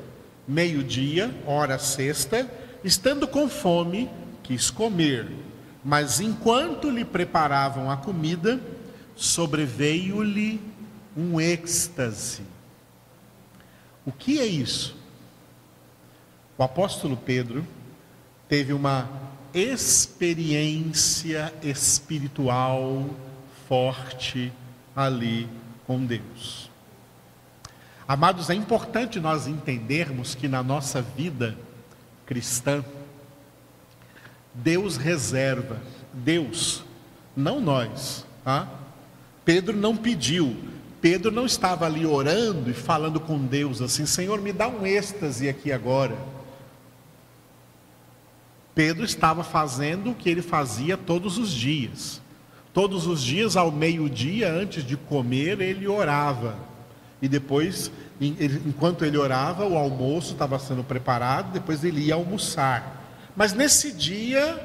meio-dia, 0.47 1.31
hora 1.45 1.77
sexta, 1.77 2.49
estando 2.83 3.27
com 3.27 3.47
fome, 3.47 4.09
quis 4.41 4.71
comer, 4.71 5.29
mas 5.85 6.19
enquanto 6.19 6.89
lhe 6.89 7.05
preparavam 7.05 7.91
a 7.91 7.97
comida, 7.97 8.59
sobreveio-lhe 9.15 10.59
um 11.15 11.39
êxtase. 11.39 12.41
O 14.03 14.11
que 14.11 14.39
é 14.39 14.45
isso? 14.47 14.97
O 16.57 16.63
apóstolo 16.63 17.15
Pedro 17.15 17.65
teve 18.47 18.73
uma 18.73 19.30
experiência 19.53 21.53
espiritual 21.61 23.09
forte 23.67 24.51
ali 24.95 25.47
com 25.85 26.05
Deus. 26.05 26.69
Amados, 28.07 28.49
é 28.49 28.53
importante 28.53 29.19
nós 29.19 29.47
entendermos 29.47 30.35
que 30.35 30.47
na 30.47 30.61
nossa 30.61 31.01
vida 31.01 31.57
cristã, 32.25 32.83
Deus 34.53 34.97
reserva, 34.97 35.81
Deus, 36.13 36.83
não 37.35 37.61
nós, 37.61 38.25
tá? 38.43 38.67
Pedro 39.45 39.77
não 39.77 39.95
pediu, 39.95 40.57
Pedro 41.01 41.31
não 41.31 41.45
estava 41.45 41.85
ali 41.85 42.05
orando 42.05 42.69
e 42.69 42.73
falando 42.73 43.19
com 43.19 43.39
Deus 43.39 43.81
assim: 43.81 44.05
Senhor, 44.05 44.39
me 44.39 44.53
dá 44.53 44.67
um 44.67 44.85
êxtase 44.85 45.49
aqui 45.49 45.71
agora. 45.71 46.15
Pedro 48.73 49.03
estava 49.03 49.43
fazendo 49.43 50.11
o 50.11 50.15
que 50.15 50.29
ele 50.29 50.41
fazia 50.41 50.95
todos 50.97 51.37
os 51.37 51.51
dias. 51.51 52.21
Todos 52.73 53.05
os 53.05 53.21
dias, 53.21 53.57
ao 53.57 53.69
meio-dia, 53.71 54.49
antes 54.51 54.85
de 54.85 54.95
comer, 54.95 55.59
ele 55.59 55.85
orava. 55.87 56.55
E 57.21 57.27
depois, 57.27 57.91
enquanto 58.19 59.03
ele 59.03 59.17
orava, 59.17 59.67
o 59.67 59.77
almoço 59.77 60.31
estava 60.33 60.57
sendo 60.57 60.83
preparado, 60.83 61.51
depois 61.51 61.83
ele 61.83 61.99
ia 62.01 62.15
almoçar. 62.15 63.29
Mas 63.35 63.53
nesse 63.53 63.91
dia, 63.91 64.57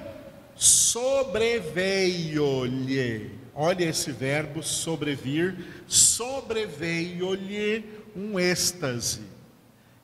sobreveio-lhe 0.55 3.45
Olha 3.59 3.85
esse 3.85 4.13
verbo 4.13 4.63
sobrevir, 4.63 5.57
sobreveio-lhe 5.89 7.87
um 8.15 8.39
êxtase. 8.39 9.23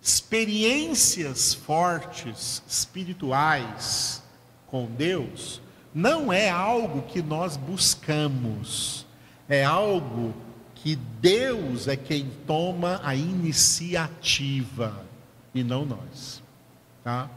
Experiências 0.02 1.54
fortes, 1.54 2.60
espirituais 2.66 4.20
com 4.66 4.86
Deus, 4.86 5.62
não 5.94 6.32
é 6.32 6.50
algo 6.50 7.02
que 7.02 7.22
nós 7.22 7.56
buscamos, 7.56 9.06
é 9.48 9.64
algo 9.64 10.34
que 10.74 10.96
Deus 10.96 11.86
é 11.86 11.96
quem 11.96 12.28
toma 12.46 13.00
a 13.04 13.14
iniciativa 13.14 15.06
e 15.54 15.62
não 15.62 15.84
nós, 15.84 16.42
tá? 17.04 17.30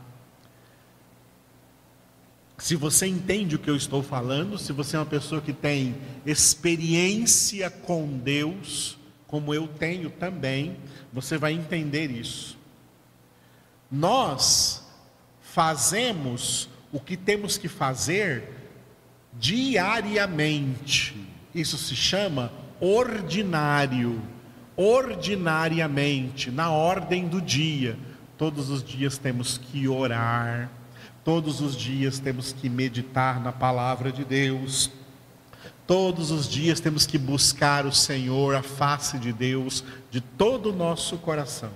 Se 2.58 2.76
você 2.76 3.06
entende 3.06 3.58
o 3.58 3.60
que 3.60 3.70
eu 3.70 3.76
estou 3.76 4.02
falando, 4.02 4.58
se 4.58 4.72
você 4.72 4.96
é 4.96 5.00
uma 5.00 5.06
pessoa 5.06 5.40
que 5.40 5.54
tem 5.54 5.96
experiência 6.26 7.70
com 7.70 8.08
Deus, 8.18 8.98
como 9.28 9.54
eu 9.54 9.68
tenho 9.68 10.10
também, 10.10 10.78
você 11.12 11.38
vai 11.38 11.54
entender 11.54 12.12
isso. 12.12 12.58
Nós 13.92 14.86
fazemos 15.42 16.70
o 16.92 17.00
que 17.00 17.18
temos 17.18 17.58
que 17.58 17.68
fazer 17.68 18.50
diariamente. 19.34 21.16
Isso 21.54 21.78
se 21.78 21.96
chama 21.96 22.52
ordinário. 22.80 24.22
Ordinariamente, 24.78 26.52
na 26.52 26.70
ordem 26.70 27.28
do 27.28 27.42
dia. 27.42 27.98
Todos 28.38 28.70
os 28.70 28.84
dias 28.84 29.18
temos 29.18 29.58
que 29.58 29.88
orar, 29.88 30.70
todos 31.24 31.62
os 31.62 31.76
dias 31.76 32.20
temos 32.20 32.52
que 32.52 32.70
meditar 32.70 33.40
na 33.40 33.54
palavra 33.54 34.12
de 34.12 34.26
Deus, 34.26 34.92
todos 35.88 36.32
os 36.32 36.48
dias 36.48 36.80
temos 36.80 37.06
que 37.06 37.18
buscar 37.18 37.86
o 37.86 37.92
Senhor, 37.92 38.56
a 38.56 38.64
face 38.64 39.18
de 39.18 39.32
Deus, 39.32 39.84
de 40.10 40.22
todo 40.22 40.72
o 40.72 40.76
nosso 40.76 41.18
coração. 41.18 41.72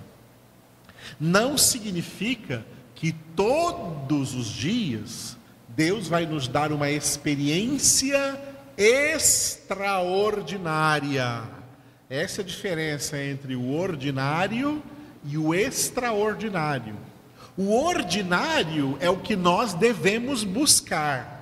Não 1.18 1.56
significa 1.56 2.66
que 2.94 3.12
todos 3.34 4.34
os 4.34 4.46
dias 4.46 5.36
Deus 5.68 6.08
vai 6.08 6.26
nos 6.26 6.48
dar 6.48 6.72
uma 6.72 6.90
experiência 6.90 8.38
extraordinária. 8.76 11.42
Essa 12.08 12.40
é 12.40 12.44
a 12.44 12.46
diferença 12.46 13.22
entre 13.22 13.54
o 13.54 13.72
ordinário 13.72 14.82
e 15.24 15.38
o 15.38 15.54
extraordinário. 15.54 16.96
O 17.56 17.72
ordinário 17.74 18.98
é 19.00 19.08
o 19.08 19.18
que 19.18 19.36
nós 19.36 19.74
devemos 19.74 20.42
buscar. 20.44 21.39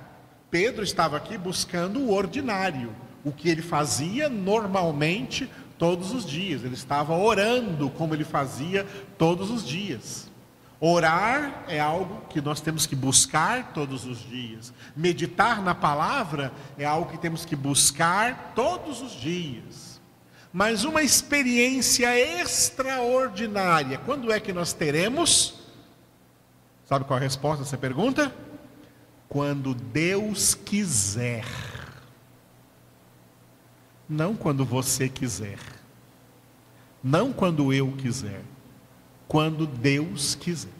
Pedro 0.51 0.83
estava 0.83 1.17
aqui 1.17 1.37
buscando 1.37 1.99
o 1.99 2.13
ordinário, 2.13 2.95
o 3.23 3.31
que 3.31 3.49
ele 3.49 3.61
fazia 3.61 4.27
normalmente 4.29 5.49
todos 5.77 6.11
os 6.11 6.25
dias. 6.25 6.63
Ele 6.63 6.73
estava 6.73 7.15
orando 7.15 7.89
como 7.89 8.13
ele 8.13 8.23
fazia 8.23 8.85
todos 9.17 9.51
os 9.51 9.65
dias. 9.65 10.29
Orar 10.81 11.65
é 11.67 11.79
algo 11.79 12.21
que 12.29 12.39
nós 12.41 12.61
temos 12.61 12.85
que 12.85 12.95
buscar 12.95 13.73
todos 13.73 14.05
os 14.05 14.19
dias. 14.19 14.73
Meditar 14.95 15.61
na 15.61 15.75
palavra 15.75 16.53
é 16.77 16.85
algo 16.85 17.11
que 17.11 17.17
temos 17.17 17.43
que 17.43 17.55
buscar 17.55 18.53
todos 18.55 19.01
os 19.01 19.11
dias. 19.11 19.99
Mas 20.51 20.83
uma 20.83 21.03
experiência 21.03 22.17
extraordinária, 22.41 23.99
quando 23.99 24.31
é 24.31 24.39
que 24.39 24.53
nós 24.53 24.73
teremos? 24.73 25.59
Sabe 26.85 27.05
qual 27.05 27.17
a 27.17 27.21
resposta 27.21 27.63
a 27.63 27.67
essa 27.67 27.77
pergunta? 27.77 28.33
Quando 29.29 29.73
Deus 29.73 30.55
quiser. 30.55 31.45
Não 34.09 34.35
quando 34.35 34.65
você 34.65 35.07
quiser. 35.07 35.59
Não 37.01 37.31
quando 37.31 37.71
eu 37.71 37.93
quiser 37.93 38.43
quando 39.29 39.67
Deus 39.67 40.35
quiser. 40.35 40.71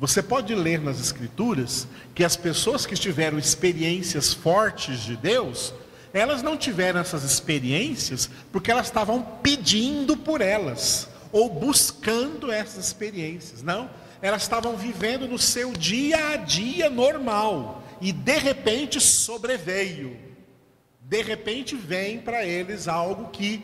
Você 0.00 0.22
pode 0.22 0.54
ler 0.54 0.80
nas 0.80 0.98
Escrituras 0.98 1.86
que 2.14 2.24
as 2.24 2.34
pessoas 2.34 2.86
que 2.86 2.94
tiveram 2.96 3.38
experiências 3.38 4.32
fortes 4.32 5.00
de 5.00 5.14
Deus, 5.14 5.72
elas 6.12 6.42
não 6.42 6.56
tiveram 6.56 6.98
essas 6.98 7.22
experiências 7.22 8.28
porque 8.50 8.70
elas 8.70 8.86
estavam 8.86 9.22
pedindo 9.42 10.16
por 10.16 10.40
elas 10.40 11.08
ou 11.30 11.50
buscando 11.50 12.50
essas 12.50 12.86
experiências. 12.86 13.62
Não, 13.62 13.90
elas 14.22 14.42
estavam 14.42 14.76
vivendo 14.76 15.28
no 15.28 15.38
seu 15.38 15.72
dia 15.72 16.32
a 16.32 16.36
dia 16.36 16.88
normal 16.88 17.82
e 18.00 18.12
de 18.12 18.38
repente 18.38 19.00
sobreveio. 19.00 20.16
De 21.00 21.22
repente 21.22 21.76
vem 21.76 22.18
para 22.18 22.44
eles 22.44 22.88
algo 22.88 23.30
que 23.30 23.62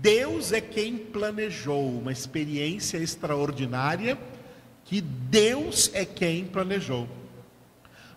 Deus 0.00 0.52
é 0.52 0.60
quem 0.60 0.98
planejou 0.98 1.88
uma 1.98 2.12
experiência 2.12 2.98
extraordinária 2.98 4.18
que 4.84 5.00
Deus 5.00 5.90
é 5.94 6.04
quem 6.04 6.44
planejou. 6.44 7.08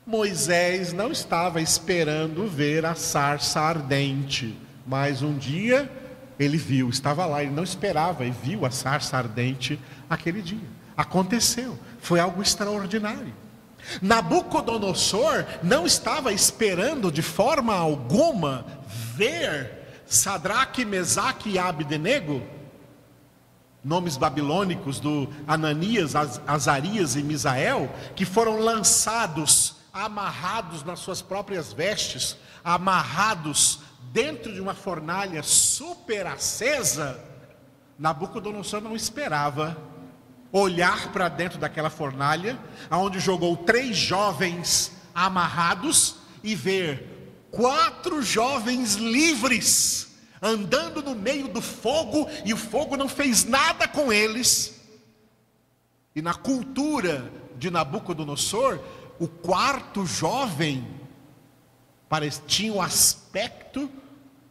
Moisés 0.05 0.93
não 0.93 1.11
estava 1.11 1.61
esperando 1.61 2.47
ver 2.47 2.85
a 2.85 2.95
sarça 2.95 3.59
ardente, 3.59 4.57
mas 4.85 5.21
um 5.21 5.37
dia 5.37 5.89
ele 6.37 6.57
viu, 6.57 6.89
estava 6.89 7.25
lá, 7.25 7.41
ele 7.41 7.53
não 7.53 7.63
esperava 7.63 8.25
e 8.25 8.31
viu 8.31 8.65
a 8.65 8.71
sarça 8.71 9.17
ardente 9.17 9.79
aquele 10.09 10.41
dia. 10.41 10.67
Aconteceu, 10.95 11.77
foi 11.99 12.19
algo 12.19 12.41
extraordinário. 12.41 13.33
Nabucodonosor 14.01 15.45
não 15.61 15.85
estava 15.85 16.31
esperando 16.33 17.11
de 17.11 17.21
forma 17.21 17.75
alguma 17.75 18.65
ver 18.87 20.03
Sadraque, 20.05 20.85
Mesaque 20.85 21.49
e 21.49 21.59
Abdenego, 21.59 22.41
nomes 23.83 24.17
babilônicos 24.17 24.99
do 24.99 25.29
Ananias, 25.47 26.13
Azarias 26.47 27.15
e 27.15 27.23
Misael, 27.23 27.93
que 28.15 28.25
foram 28.25 28.59
lançados, 28.59 29.75
amarrados 29.93 30.83
nas 30.83 30.99
suas 30.99 31.21
próprias 31.21 31.71
vestes, 31.71 32.35
amarrados 32.63 33.79
dentro 34.11 34.51
de 34.53 34.61
uma 34.61 34.73
fornalha 34.73 35.43
super 35.43 36.25
acesa, 36.25 37.19
Nabucodonosor 37.97 38.81
não 38.81 38.95
esperava 38.95 39.77
olhar 40.59 41.11
para 41.11 41.27
dentro 41.27 41.59
daquela 41.59 41.89
fornalha, 41.89 42.57
aonde 42.89 43.19
jogou 43.19 43.57
três 43.57 43.97
jovens 43.97 44.91
amarrados 45.13 46.15
e 46.41 46.55
ver 46.55 47.33
quatro 47.51 48.21
jovens 48.21 48.95
livres, 48.95 50.15
andando 50.41 51.03
no 51.03 51.13
meio 51.13 51.49
do 51.49 51.61
fogo, 51.61 52.29
e 52.45 52.53
o 52.53 52.57
fogo 52.57 52.95
não 52.95 53.09
fez 53.09 53.43
nada 53.43 53.85
com 53.85 54.13
eles. 54.13 54.81
E 56.15 56.21
na 56.21 56.33
cultura 56.33 57.29
de 57.57 57.69
Nabucodonosor, 57.69 58.79
o 59.19 59.27
quarto 59.27 60.05
jovem 60.05 60.87
tinha 62.47 62.71
o 62.71 62.81
aspecto 62.81 63.91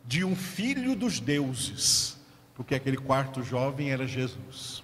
de 0.06 0.22
um 0.22 0.36
filho 0.36 0.94
dos 0.94 1.18
deuses, 1.18 2.18
porque 2.54 2.74
aquele 2.74 2.98
quarto 2.98 3.42
jovem 3.42 3.90
era 3.90 4.06
Jesus. 4.06 4.83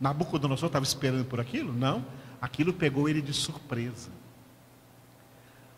Nabucodonosor 0.00 0.68
estava 0.68 0.84
esperando 0.84 1.24
por 1.24 1.40
aquilo? 1.40 1.72
Não, 1.72 2.04
aquilo 2.40 2.72
pegou 2.72 3.08
ele 3.08 3.22
de 3.22 3.32
surpresa 3.32 4.10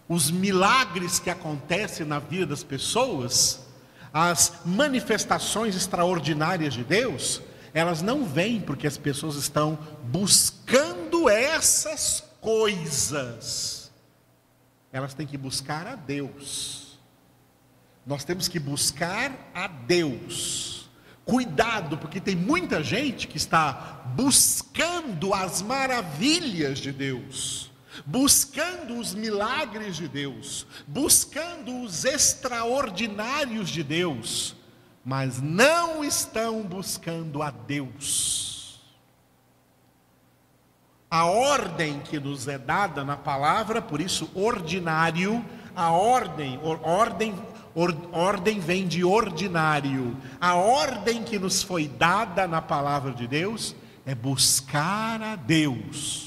os 0.08 0.30
milagres 0.30 1.18
que 1.18 1.30
acontecem 1.30 2.06
na 2.06 2.18
vida 2.18 2.46
das 2.46 2.62
pessoas, 2.62 3.66
as 4.12 4.60
manifestações 4.64 5.74
extraordinárias 5.74 6.74
de 6.74 6.84
Deus, 6.84 7.42
elas 7.74 8.02
não 8.02 8.24
vêm 8.24 8.60
porque 8.60 8.86
as 8.86 8.96
pessoas 8.96 9.36
estão 9.36 9.78
buscando 10.04 11.28
essas 11.28 12.24
coisas. 12.40 13.90
Elas 14.92 15.12
têm 15.12 15.26
que 15.26 15.36
buscar 15.36 15.86
a 15.86 15.96
Deus. 15.96 16.98
Nós 18.06 18.24
temos 18.24 18.48
que 18.48 18.58
buscar 18.58 19.32
a 19.52 19.66
Deus. 19.66 20.75
Cuidado, 21.26 21.98
porque 21.98 22.20
tem 22.20 22.34
muita 22.34 22.82
gente 22.82 23.28
que 23.28 23.36
está 23.36 24.02
buscando 24.16 25.34
as 25.34 25.60
maravilhas 25.60 26.78
de 26.78 26.90
Deus 26.90 27.66
buscando 28.04 28.98
os 28.98 29.14
milagres 29.14 29.96
de 29.96 30.08
Deus, 30.08 30.66
buscando 30.86 31.82
os 31.82 32.04
extraordinários 32.04 33.68
de 33.68 33.82
Deus, 33.82 34.54
mas 35.04 35.40
não 35.40 36.04
estão 36.04 36.62
buscando 36.62 37.42
a 37.42 37.50
Deus. 37.50 38.82
A 41.08 41.24
ordem 41.24 42.00
que 42.00 42.18
nos 42.18 42.48
é 42.48 42.58
dada 42.58 43.04
na 43.04 43.16
palavra, 43.16 43.80
por 43.80 44.00
isso 44.00 44.28
ordinário, 44.34 45.44
a 45.74 45.90
ordem, 45.90 46.58
ordem, 46.62 47.32
or, 47.32 47.55
ordem 47.76 48.58
vem 48.58 48.88
de 48.88 49.04
ordinário. 49.04 50.16
A 50.40 50.54
ordem 50.54 51.22
que 51.22 51.38
nos 51.38 51.62
foi 51.62 51.86
dada 51.86 52.48
na 52.48 52.62
palavra 52.62 53.12
de 53.12 53.26
Deus 53.26 53.74
é 54.04 54.14
buscar 54.14 55.20
a 55.20 55.36
Deus 55.36 56.26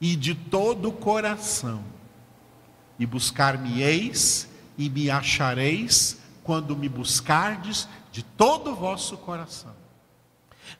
e 0.00 0.14
de 0.14 0.34
todo 0.34 0.88
o 0.88 0.92
coração, 0.92 1.82
E 2.98 3.04
buscar-me-eis 3.04 4.48
e 4.78 4.88
me 4.88 5.10
achareis 5.10 6.18
quando 6.42 6.74
me 6.74 6.88
buscardes 6.88 7.86
de 8.10 8.22
todo 8.22 8.70
o 8.70 8.74
vosso 8.74 9.18
coração. 9.18 9.74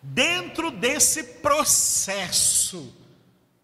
Dentro 0.03 0.70
desse 0.70 1.22
processo 1.22 2.94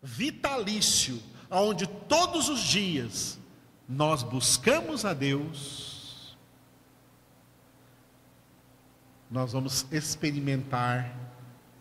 vitalício, 0.02 1.22
onde 1.50 1.86
todos 1.86 2.50
os 2.50 2.60
dias 2.60 3.38
nós 3.88 4.22
buscamos 4.22 5.04
a 5.04 5.12
Deus, 5.12 6.36
nós 9.30 9.52
vamos 9.52 9.86
experimentar 9.90 11.14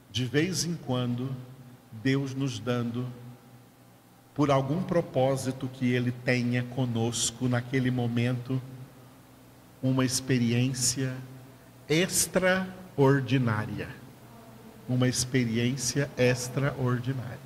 de 0.10 0.26
vez 0.26 0.66
em 0.66 0.76
quando 0.76 1.36
Deus 2.04 2.34
nos 2.34 2.60
dando 2.60 3.08
por 4.34 4.50
algum 4.50 4.82
propósito 4.82 5.68
que 5.68 5.92
Ele 5.92 6.12
tenha 6.12 6.64
conosco 6.64 7.50
naquele 7.50 7.92
momento, 7.92 8.62
uma 9.84 10.06
experiência 10.06 11.14
extraordinária. 11.90 13.90
Uma 14.88 15.08
experiência 15.08 16.10
extraordinária. 16.18 17.40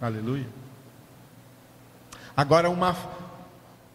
Aleluia. 0.00 0.63
Agora, 2.36 2.68
uma, 2.68 2.96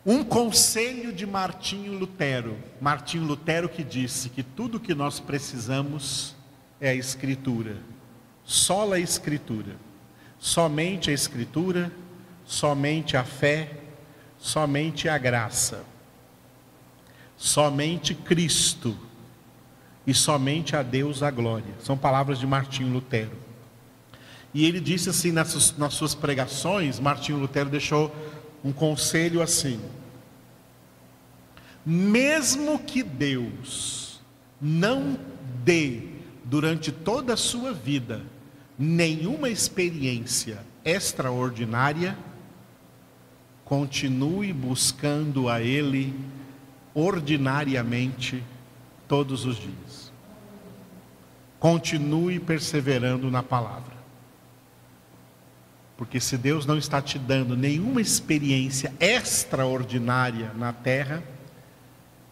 um 0.06 0.24
conselho 0.24 1.12
de 1.12 1.26
Martinho 1.26 1.98
Lutero. 1.98 2.58
Martinho 2.80 3.26
Lutero 3.26 3.68
que 3.68 3.84
disse 3.84 4.30
que 4.30 4.42
tudo 4.42 4.80
que 4.80 4.96
nós 4.96 5.20
precisamos 5.20 6.36
é 6.80 6.90
a 6.90 6.96
Escritura. 6.96 7.78
Só 8.46 8.94
a 8.94 9.00
Escritura. 9.00 9.76
Somente 10.40 11.10
a 11.10 11.14
Escritura, 11.14 11.92
somente 12.46 13.18
a 13.18 13.26
fé, 13.26 13.72
somente 14.38 15.10
a 15.10 15.18
graça. 15.18 15.84
Somente 17.36 18.16
Cristo 18.16 18.98
e 20.08 20.14
somente 20.14 20.78
a 20.78 20.82
Deus 20.82 21.22
a 21.22 21.30
glória. 21.30 21.74
São 21.82 21.98
palavras 21.98 22.40
de 22.40 22.48
Martinho 22.48 22.92
Lutero. 22.92 23.49
E 24.54 24.66
ele 24.66 24.80
disse 24.80 25.10
assim 25.10 25.32
nas, 25.32 25.78
nas 25.78 25.94
suas 25.94 26.16
pregações, 26.16 27.00
Martinho 27.00 27.38
Lutero 27.38 27.70
deixou 27.70 28.14
um 28.64 28.72
conselho 28.72 29.42
assim: 29.42 29.80
mesmo 31.86 32.80
que 32.80 33.04
Deus 33.04 34.20
não 34.62 35.18
dê 35.64 36.02
durante 36.44 36.92
toda 36.92 37.34
a 37.34 37.38
sua 37.38 37.74
vida 37.74 38.22
nenhuma 38.78 39.50
experiência 39.50 40.60
extraordinária, 40.84 42.18
continue 43.64 44.52
buscando 44.52 45.48
a 45.48 45.62
Ele 45.62 46.14
ordinariamente 46.94 48.44
todos 49.08 49.46
os 49.46 49.58
dias. 49.58 50.12
Continue 51.60 52.40
perseverando 52.40 53.30
na 53.30 53.44
palavra. 53.44 53.99
Porque 56.00 56.18
se 56.22 56.38
Deus 56.38 56.66
não 56.66 56.78
está 56.78 57.02
te 57.02 57.20
dando 57.20 57.58
nenhuma 57.58 58.00
experiência 58.00 58.94
extraordinária 59.02 60.54
na 60.54 60.72
terra, 60.72 61.22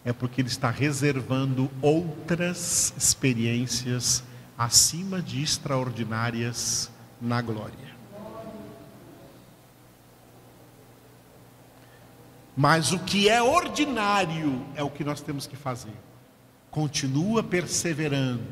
é 0.02 0.10
porque 0.10 0.40
Ele 0.40 0.48
está 0.48 0.70
reservando 0.70 1.70
outras 1.82 2.94
experiências 2.96 4.24
acima 4.56 5.20
de 5.20 5.42
extraordinárias 5.42 6.90
na 7.20 7.42
glória. 7.42 7.94
Mas 12.56 12.90
o 12.90 12.98
que 12.98 13.28
é 13.28 13.42
ordinário 13.42 14.64
é 14.76 14.82
o 14.82 14.88
que 14.88 15.04
nós 15.04 15.20
temos 15.20 15.46
que 15.46 15.56
fazer. 15.56 15.92
Continua 16.70 17.42
perseverando, 17.42 18.48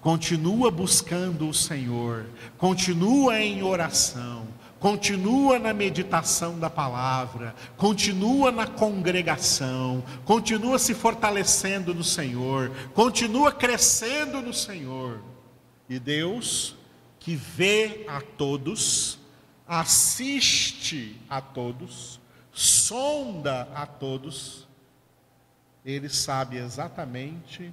continua 0.00 0.70
buscando 0.70 1.50
o 1.50 1.52
Senhor, 1.52 2.24
continua 2.56 3.38
em 3.38 3.62
oração, 3.62 4.53
continua 4.84 5.58
na 5.58 5.72
meditação 5.72 6.58
da 6.58 6.68
palavra, 6.68 7.54
continua 7.74 8.52
na 8.52 8.66
congregação, 8.66 10.04
continua 10.26 10.78
se 10.78 10.92
fortalecendo 10.92 11.94
no 11.94 12.04
Senhor, 12.04 12.70
continua 12.92 13.50
crescendo 13.50 14.42
no 14.42 14.52
Senhor. 14.52 15.22
E 15.88 15.98
Deus, 15.98 16.76
que 17.18 17.34
vê 17.34 18.04
a 18.06 18.20
todos, 18.20 19.18
assiste 19.66 21.18
a 21.30 21.40
todos, 21.40 22.20
sonda 22.52 23.66
a 23.74 23.86
todos, 23.86 24.68
ele 25.82 26.10
sabe 26.10 26.58
exatamente 26.58 27.72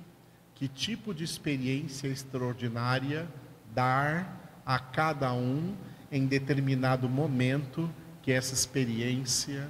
que 0.56 0.66
tipo 0.66 1.14
de 1.14 1.26
experiência 1.26 2.08
extraordinária 2.08 3.28
dar 3.76 4.62
a 4.66 4.80
cada 4.80 5.34
um 5.34 5.76
em 6.12 6.26
determinado 6.26 7.08
momento 7.08 7.90
que 8.22 8.32
essa 8.32 8.54
experiência 8.54 9.70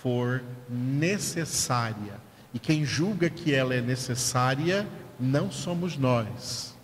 for 0.00 0.42
necessária. 0.68 2.14
E 2.54 2.58
quem 2.58 2.84
julga 2.84 3.28
que 3.28 3.52
ela 3.52 3.74
é 3.74 3.80
necessária 3.80 4.86
não 5.18 5.50
somos 5.50 5.96
nós, 5.96 6.76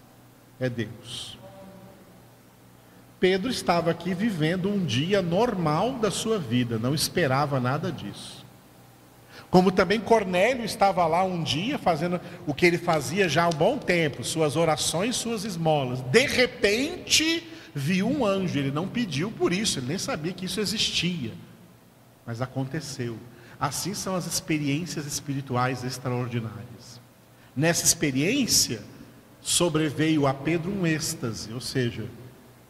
é 0.58 0.68
Deus. 0.68 1.38
Pedro 3.20 3.48
estava 3.48 3.90
aqui 3.90 4.12
vivendo 4.12 4.68
um 4.68 4.84
dia 4.84 5.22
normal 5.22 5.92
da 5.94 6.10
sua 6.10 6.38
vida, 6.38 6.78
não 6.78 6.94
esperava 6.94 7.58
nada 7.58 7.90
disso. 7.90 8.44
Como 9.50 9.70
também 9.70 10.00
Cornélio 10.00 10.64
estava 10.64 11.06
lá 11.06 11.22
um 11.22 11.42
dia 11.42 11.78
fazendo 11.78 12.20
o 12.46 12.52
que 12.52 12.66
ele 12.66 12.76
fazia 12.76 13.28
já 13.28 13.44
há 13.44 13.48
um 13.48 13.52
bom 13.52 13.78
tempo, 13.78 14.24
suas 14.24 14.56
orações, 14.56 15.14
suas 15.16 15.44
esmolas. 15.44 16.00
De 16.02 16.26
repente, 16.26 17.48
viu 17.74 18.08
um 18.08 18.24
anjo, 18.24 18.58
ele 18.58 18.70
não 18.70 18.86
pediu 18.86 19.30
por 19.30 19.52
isso, 19.52 19.78
ele 19.78 19.88
nem 19.88 19.98
sabia 19.98 20.32
que 20.32 20.46
isso 20.46 20.60
existia. 20.60 21.32
Mas 22.24 22.40
aconteceu. 22.40 23.18
Assim 23.58 23.94
são 23.94 24.14
as 24.14 24.26
experiências 24.26 25.06
espirituais 25.06 25.84
extraordinárias. 25.84 27.00
Nessa 27.56 27.84
experiência, 27.84 28.82
sobreveio 29.40 30.26
a 30.26 30.34
Pedro 30.34 30.70
um 30.70 30.86
êxtase, 30.86 31.52
ou 31.52 31.60
seja, 31.60 32.04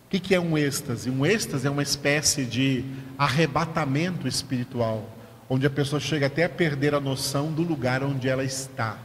o 0.04 0.08
que 0.08 0.34
é 0.34 0.40
um 0.40 0.56
êxtase? 0.56 1.10
Um 1.10 1.24
êxtase 1.24 1.66
é 1.66 1.70
uma 1.70 1.82
espécie 1.82 2.44
de 2.44 2.84
arrebatamento 3.18 4.28
espiritual, 4.28 5.08
onde 5.48 5.66
a 5.66 5.70
pessoa 5.70 5.98
chega 5.98 6.26
até 6.26 6.44
a 6.44 6.48
perder 6.48 6.94
a 6.94 7.00
noção 7.00 7.52
do 7.52 7.62
lugar 7.62 8.02
onde 8.02 8.28
ela 8.28 8.44
está, 8.44 8.98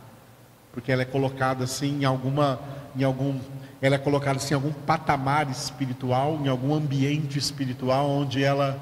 porque 0.72 0.92
ela 0.92 1.02
é 1.02 1.06
colocada 1.06 1.64
assim 1.64 2.02
em 2.02 2.06
alguma, 2.06 2.60
em 2.96 3.04
algum, 3.04 3.40
ela 3.82 3.96
é 3.96 3.98
colocada 3.98 4.38
assim 4.38 4.54
em 4.54 4.56
algum 4.56 4.72
patamar 4.72 5.50
espiritual, 5.50 6.39
em 6.44 6.48
algum 6.48 6.74
ambiente 6.74 7.39
espiritual 7.39 8.10
onde 8.10 8.44
ela 8.44 8.80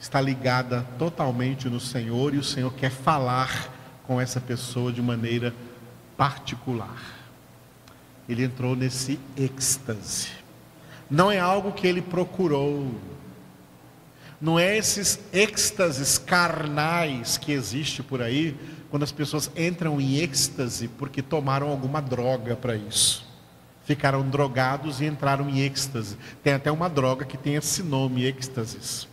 está 0.00 0.20
ligada 0.20 0.86
totalmente 0.98 1.68
no 1.68 1.78
Senhor 1.78 2.34
e 2.34 2.38
o 2.38 2.44
Senhor 2.44 2.72
quer 2.72 2.90
falar 2.90 3.70
com 4.06 4.20
essa 4.20 4.40
pessoa 4.40 4.92
de 4.92 5.00
maneira 5.02 5.54
particular 6.16 7.22
ele 8.28 8.44
entrou 8.44 8.76
nesse 8.76 9.18
êxtase. 9.36 10.28
Não 11.10 11.30
é 11.30 11.38
algo 11.38 11.72
que 11.72 11.86
ele 11.86 12.00
procurou. 12.00 12.94
Não 14.40 14.58
é 14.58 14.76
esses 14.76 15.20
êxtases 15.32 16.18
carnais 16.18 17.36
que 17.36 17.52
existe 17.52 18.02
por 18.02 18.20
aí, 18.22 18.56
quando 18.90 19.04
as 19.04 19.12
pessoas 19.12 19.50
entram 19.56 20.00
em 20.00 20.16
êxtase 20.16 20.88
porque 20.88 21.22
tomaram 21.22 21.68
alguma 21.68 22.00
droga 22.00 22.56
para 22.56 22.74
isso. 22.74 23.30
Ficaram 23.94 24.28
drogados 24.28 25.00
e 25.00 25.06
entraram 25.06 25.48
em 25.48 25.60
êxtase. 25.60 26.16
Tem 26.42 26.52
até 26.54 26.70
uma 26.70 26.88
droga 26.88 27.24
que 27.24 27.36
tem 27.36 27.54
esse 27.54 27.82
nome, 27.82 28.24
êxtases. 28.24 29.08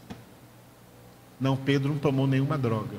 Não, 1.39 1.55
Pedro 1.55 1.89
não 1.89 1.99
tomou 1.99 2.27
nenhuma 2.27 2.57
droga. 2.57 2.97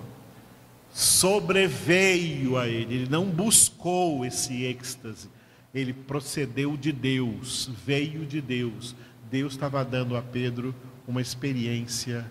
Sobreveio 0.93 2.57
a 2.59 2.69
ele, 2.69 2.95
ele 2.95 3.09
não 3.09 3.27
buscou 3.27 4.25
esse 4.25 4.65
êxtase 4.65 5.29
ele 5.75 5.93
procedeu 5.93 6.77
de 6.77 6.93
Deus, 6.93 7.71
veio 7.85 8.27
de 8.27 8.41
Deus. 8.41 8.95
Deus 9.31 9.53
estava 9.53 9.85
dando 9.85 10.17
a 10.17 10.23
Pedro 10.23 10.75
uma 11.07 11.21
experiência 11.21 12.31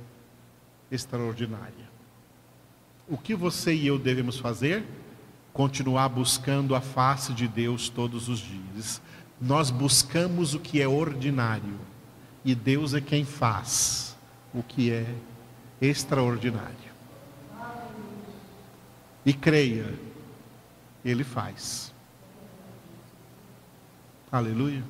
extraordinária. 0.92 1.90
O 3.08 3.18
que 3.18 3.34
você 3.34 3.74
e 3.74 3.88
eu 3.88 3.98
devemos 3.98 4.38
fazer? 4.38 4.84
Continuar 5.54 6.10
buscando 6.10 6.76
a 6.76 6.82
face 6.82 7.34
de 7.34 7.48
Deus 7.48 7.90
todos 7.90 8.28
os 8.28 8.40
dias. 8.40 9.02
Nós 9.42 9.70
buscamos 9.70 10.54
o 10.54 10.60
que 10.60 10.82
é 10.82 10.88
ordinário 10.88 11.80
e 12.44 12.54
Deus 12.54 12.94
é 12.94 13.02
quem 13.02 13.24
faz 13.24 14.16
o 14.54 14.62
que 14.62 14.92
é 14.92 15.06
extraordinário. 15.82 16.90
E 19.26 19.34
creia, 19.34 19.94
Ele 21.04 21.24
faz. 21.24 21.94
Aleluia. 24.32 24.84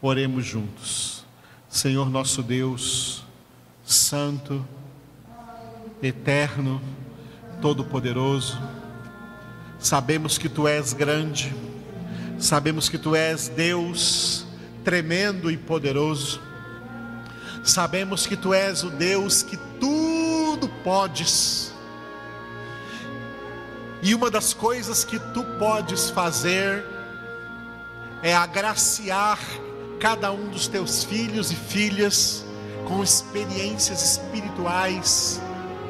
Oremos 0.00 0.44
juntos. 0.44 1.24
Senhor 1.68 2.08
nosso 2.08 2.42
Deus, 2.42 3.24
Santo 3.84 4.64
eterno, 6.02 6.80
todo-poderoso. 7.60 8.58
Sabemos 9.78 10.38
que 10.38 10.48
tu 10.48 10.66
és 10.68 10.92
grande, 10.92 11.54
sabemos 12.38 12.88
que 12.88 12.98
tu 12.98 13.14
és 13.14 13.48
Deus 13.48 14.46
tremendo 14.84 15.50
e 15.50 15.56
poderoso. 15.56 16.40
Sabemos 17.62 18.26
que 18.26 18.36
tu 18.36 18.52
és 18.52 18.84
o 18.84 18.90
Deus 18.90 19.42
que 19.42 19.56
tudo 19.80 20.68
podes. 20.82 21.72
E 24.02 24.14
uma 24.14 24.30
das 24.30 24.52
coisas 24.52 25.04
que 25.04 25.18
tu 25.18 25.42
podes 25.58 26.10
fazer 26.10 26.84
é 28.22 28.34
agraciar 28.34 29.38
cada 29.98 30.30
um 30.30 30.50
dos 30.50 30.68
teus 30.68 31.04
filhos 31.04 31.50
e 31.50 31.56
filhas 31.56 32.44
com 32.86 33.02
experiências 33.02 34.02
espirituais 34.12 35.40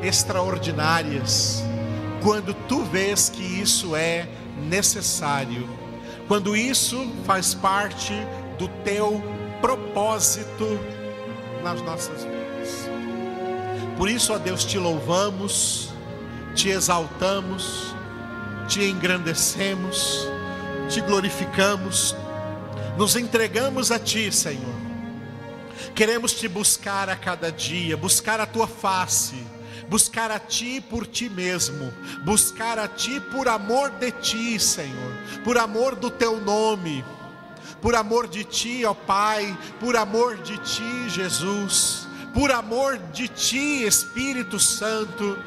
extraordinárias, 0.00 1.62
quando 2.22 2.54
tu 2.68 2.84
vês 2.84 3.28
que 3.28 3.42
isso 3.42 3.96
é 3.96 4.28
necessário, 4.68 5.68
quando 6.28 6.56
isso 6.56 7.10
faz 7.26 7.54
parte 7.54 8.12
do 8.58 8.68
teu 8.84 9.22
propósito 9.60 10.78
nas 11.62 11.80
nossas 11.82 12.24
vidas. 12.24 12.88
Por 13.96 14.08
isso, 14.08 14.32
ó 14.32 14.38
Deus, 14.38 14.64
te 14.64 14.78
louvamos, 14.78 15.90
te 16.54 16.70
exaltamos, 16.70 17.94
te 18.68 18.88
engrandecemos, 18.88 20.28
te 20.88 21.00
glorificamos, 21.00 22.14
nos 22.96 23.16
entregamos 23.16 23.90
a 23.90 23.98
Ti, 23.98 24.32
Senhor. 24.32 24.74
Queremos 25.94 26.32
te 26.32 26.48
buscar 26.48 27.08
a 27.08 27.16
cada 27.16 27.52
dia, 27.52 27.96
buscar 27.96 28.40
a 28.40 28.46
Tua 28.46 28.66
face, 28.66 29.36
buscar 29.88 30.30
a 30.30 30.38
Ti 30.38 30.80
por 30.80 31.06
Ti 31.06 31.28
mesmo, 31.28 31.92
buscar 32.24 32.78
a 32.78 32.88
Ti 32.88 33.20
por 33.20 33.48
amor 33.48 33.90
de 33.90 34.10
Ti, 34.12 34.58
Senhor, 34.58 35.12
por 35.42 35.58
amor 35.58 35.94
do 35.96 36.10
Teu 36.10 36.40
nome, 36.40 37.04
por 37.80 37.94
amor 37.94 38.28
de 38.28 38.44
Ti, 38.44 38.84
ó 38.84 38.94
Pai, 38.94 39.56
por 39.80 39.96
amor 39.96 40.36
de 40.38 40.58
Ti, 40.58 41.08
Jesus, 41.08 42.08
por 42.32 42.50
amor 42.50 42.98
de 43.12 43.28
Ti, 43.28 43.84
Espírito 43.84 44.58
Santo. 44.58 45.38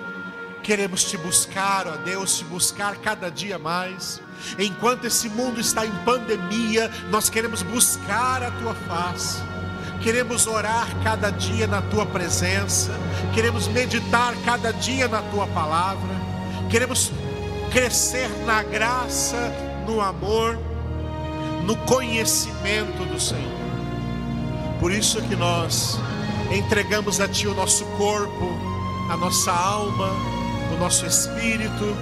Queremos 0.63 1.05
te 1.05 1.17
buscar, 1.17 1.87
ó 1.87 1.95
Deus, 1.97 2.37
te 2.37 2.43
buscar 2.43 2.97
cada 2.97 3.31
dia 3.31 3.57
mais. 3.57 4.21
Enquanto 4.59 5.05
esse 5.05 5.29
mundo 5.29 5.59
está 5.59 5.85
em 5.85 5.95
pandemia, 6.03 6.91
nós 7.09 7.29
queremos 7.29 7.61
buscar 7.61 8.43
a 8.43 8.51
tua 8.51 8.75
face. 8.75 9.56
Queremos 10.01 10.47
orar 10.47 10.87
cada 11.03 11.29
dia 11.29 11.67
na 11.67 11.81
tua 11.81 12.05
presença, 12.05 12.91
queremos 13.33 13.67
meditar 13.67 14.33
cada 14.45 14.71
dia 14.71 15.07
na 15.07 15.21
tua 15.23 15.47
palavra, 15.47 16.15
queremos 16.69 17.11
crescer 17.71 18.29
na 18.45 18.63
graça, 18.63 19.37
no 19.85 19.99
amor, 19.99 20.57
no 21.63 21.75
conhecimento 21.77 23.05
do 23.05 23.19
Senhor. 23.19 23.57
Por 24.79 24.91
isso 24.91 25.21
que 25.23 25.35
nós 25.35 25.99
entregamos 26.51 27.19
a 27.19 27.27
ti 27.27 27.47
o 27.47 27.55
nosso 27.55 27.83
corpo, 27.97 28.57
a 29.09 29.17
nossa 29.17 29.51
alma, 29.51 30.09
o 30.73 30.79
nosso 30.79 31.05
espírito 31.05 31.95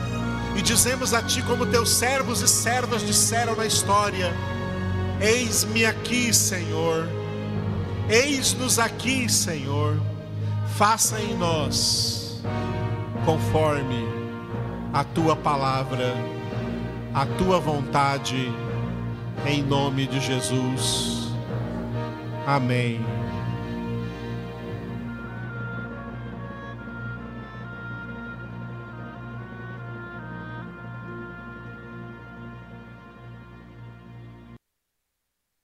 e 0.56 0.62
dizemos 0.62 1.14
a 1.14 1.22
Ti, 1.22 1.42
como 1.42 1.66
teus 1.66 1.90
servos 1.90 2.42
e 2.42 2.48
servas 2.48 3.06
disseram 3.06 3.56
na 3.56 3.66
história: 3.66 4.34
Eis-me 5.20 5.86
aqui, 5.86 6.34
Senhor, 6.34 7.08
eis-nos 8.10 8.80
aqui, 8.80 9.30
Senhor, 9.30 10.00
faça 10.76 11.20
em 11.22 11.36
nós 11.38 12.42
conforme 13.26 14.06
a 14.94 15.04
Tua 15.04 15.36
palavra, 15.36 16.14
a 17.14 17.26
Tua 17.26 17.60
vontade, 17.60 18.52
em 19.46 19.64
nome 19.64 20.08
de 20.08 20.20
Jesus. 20.20 21.30
Amém. 22.46 23.15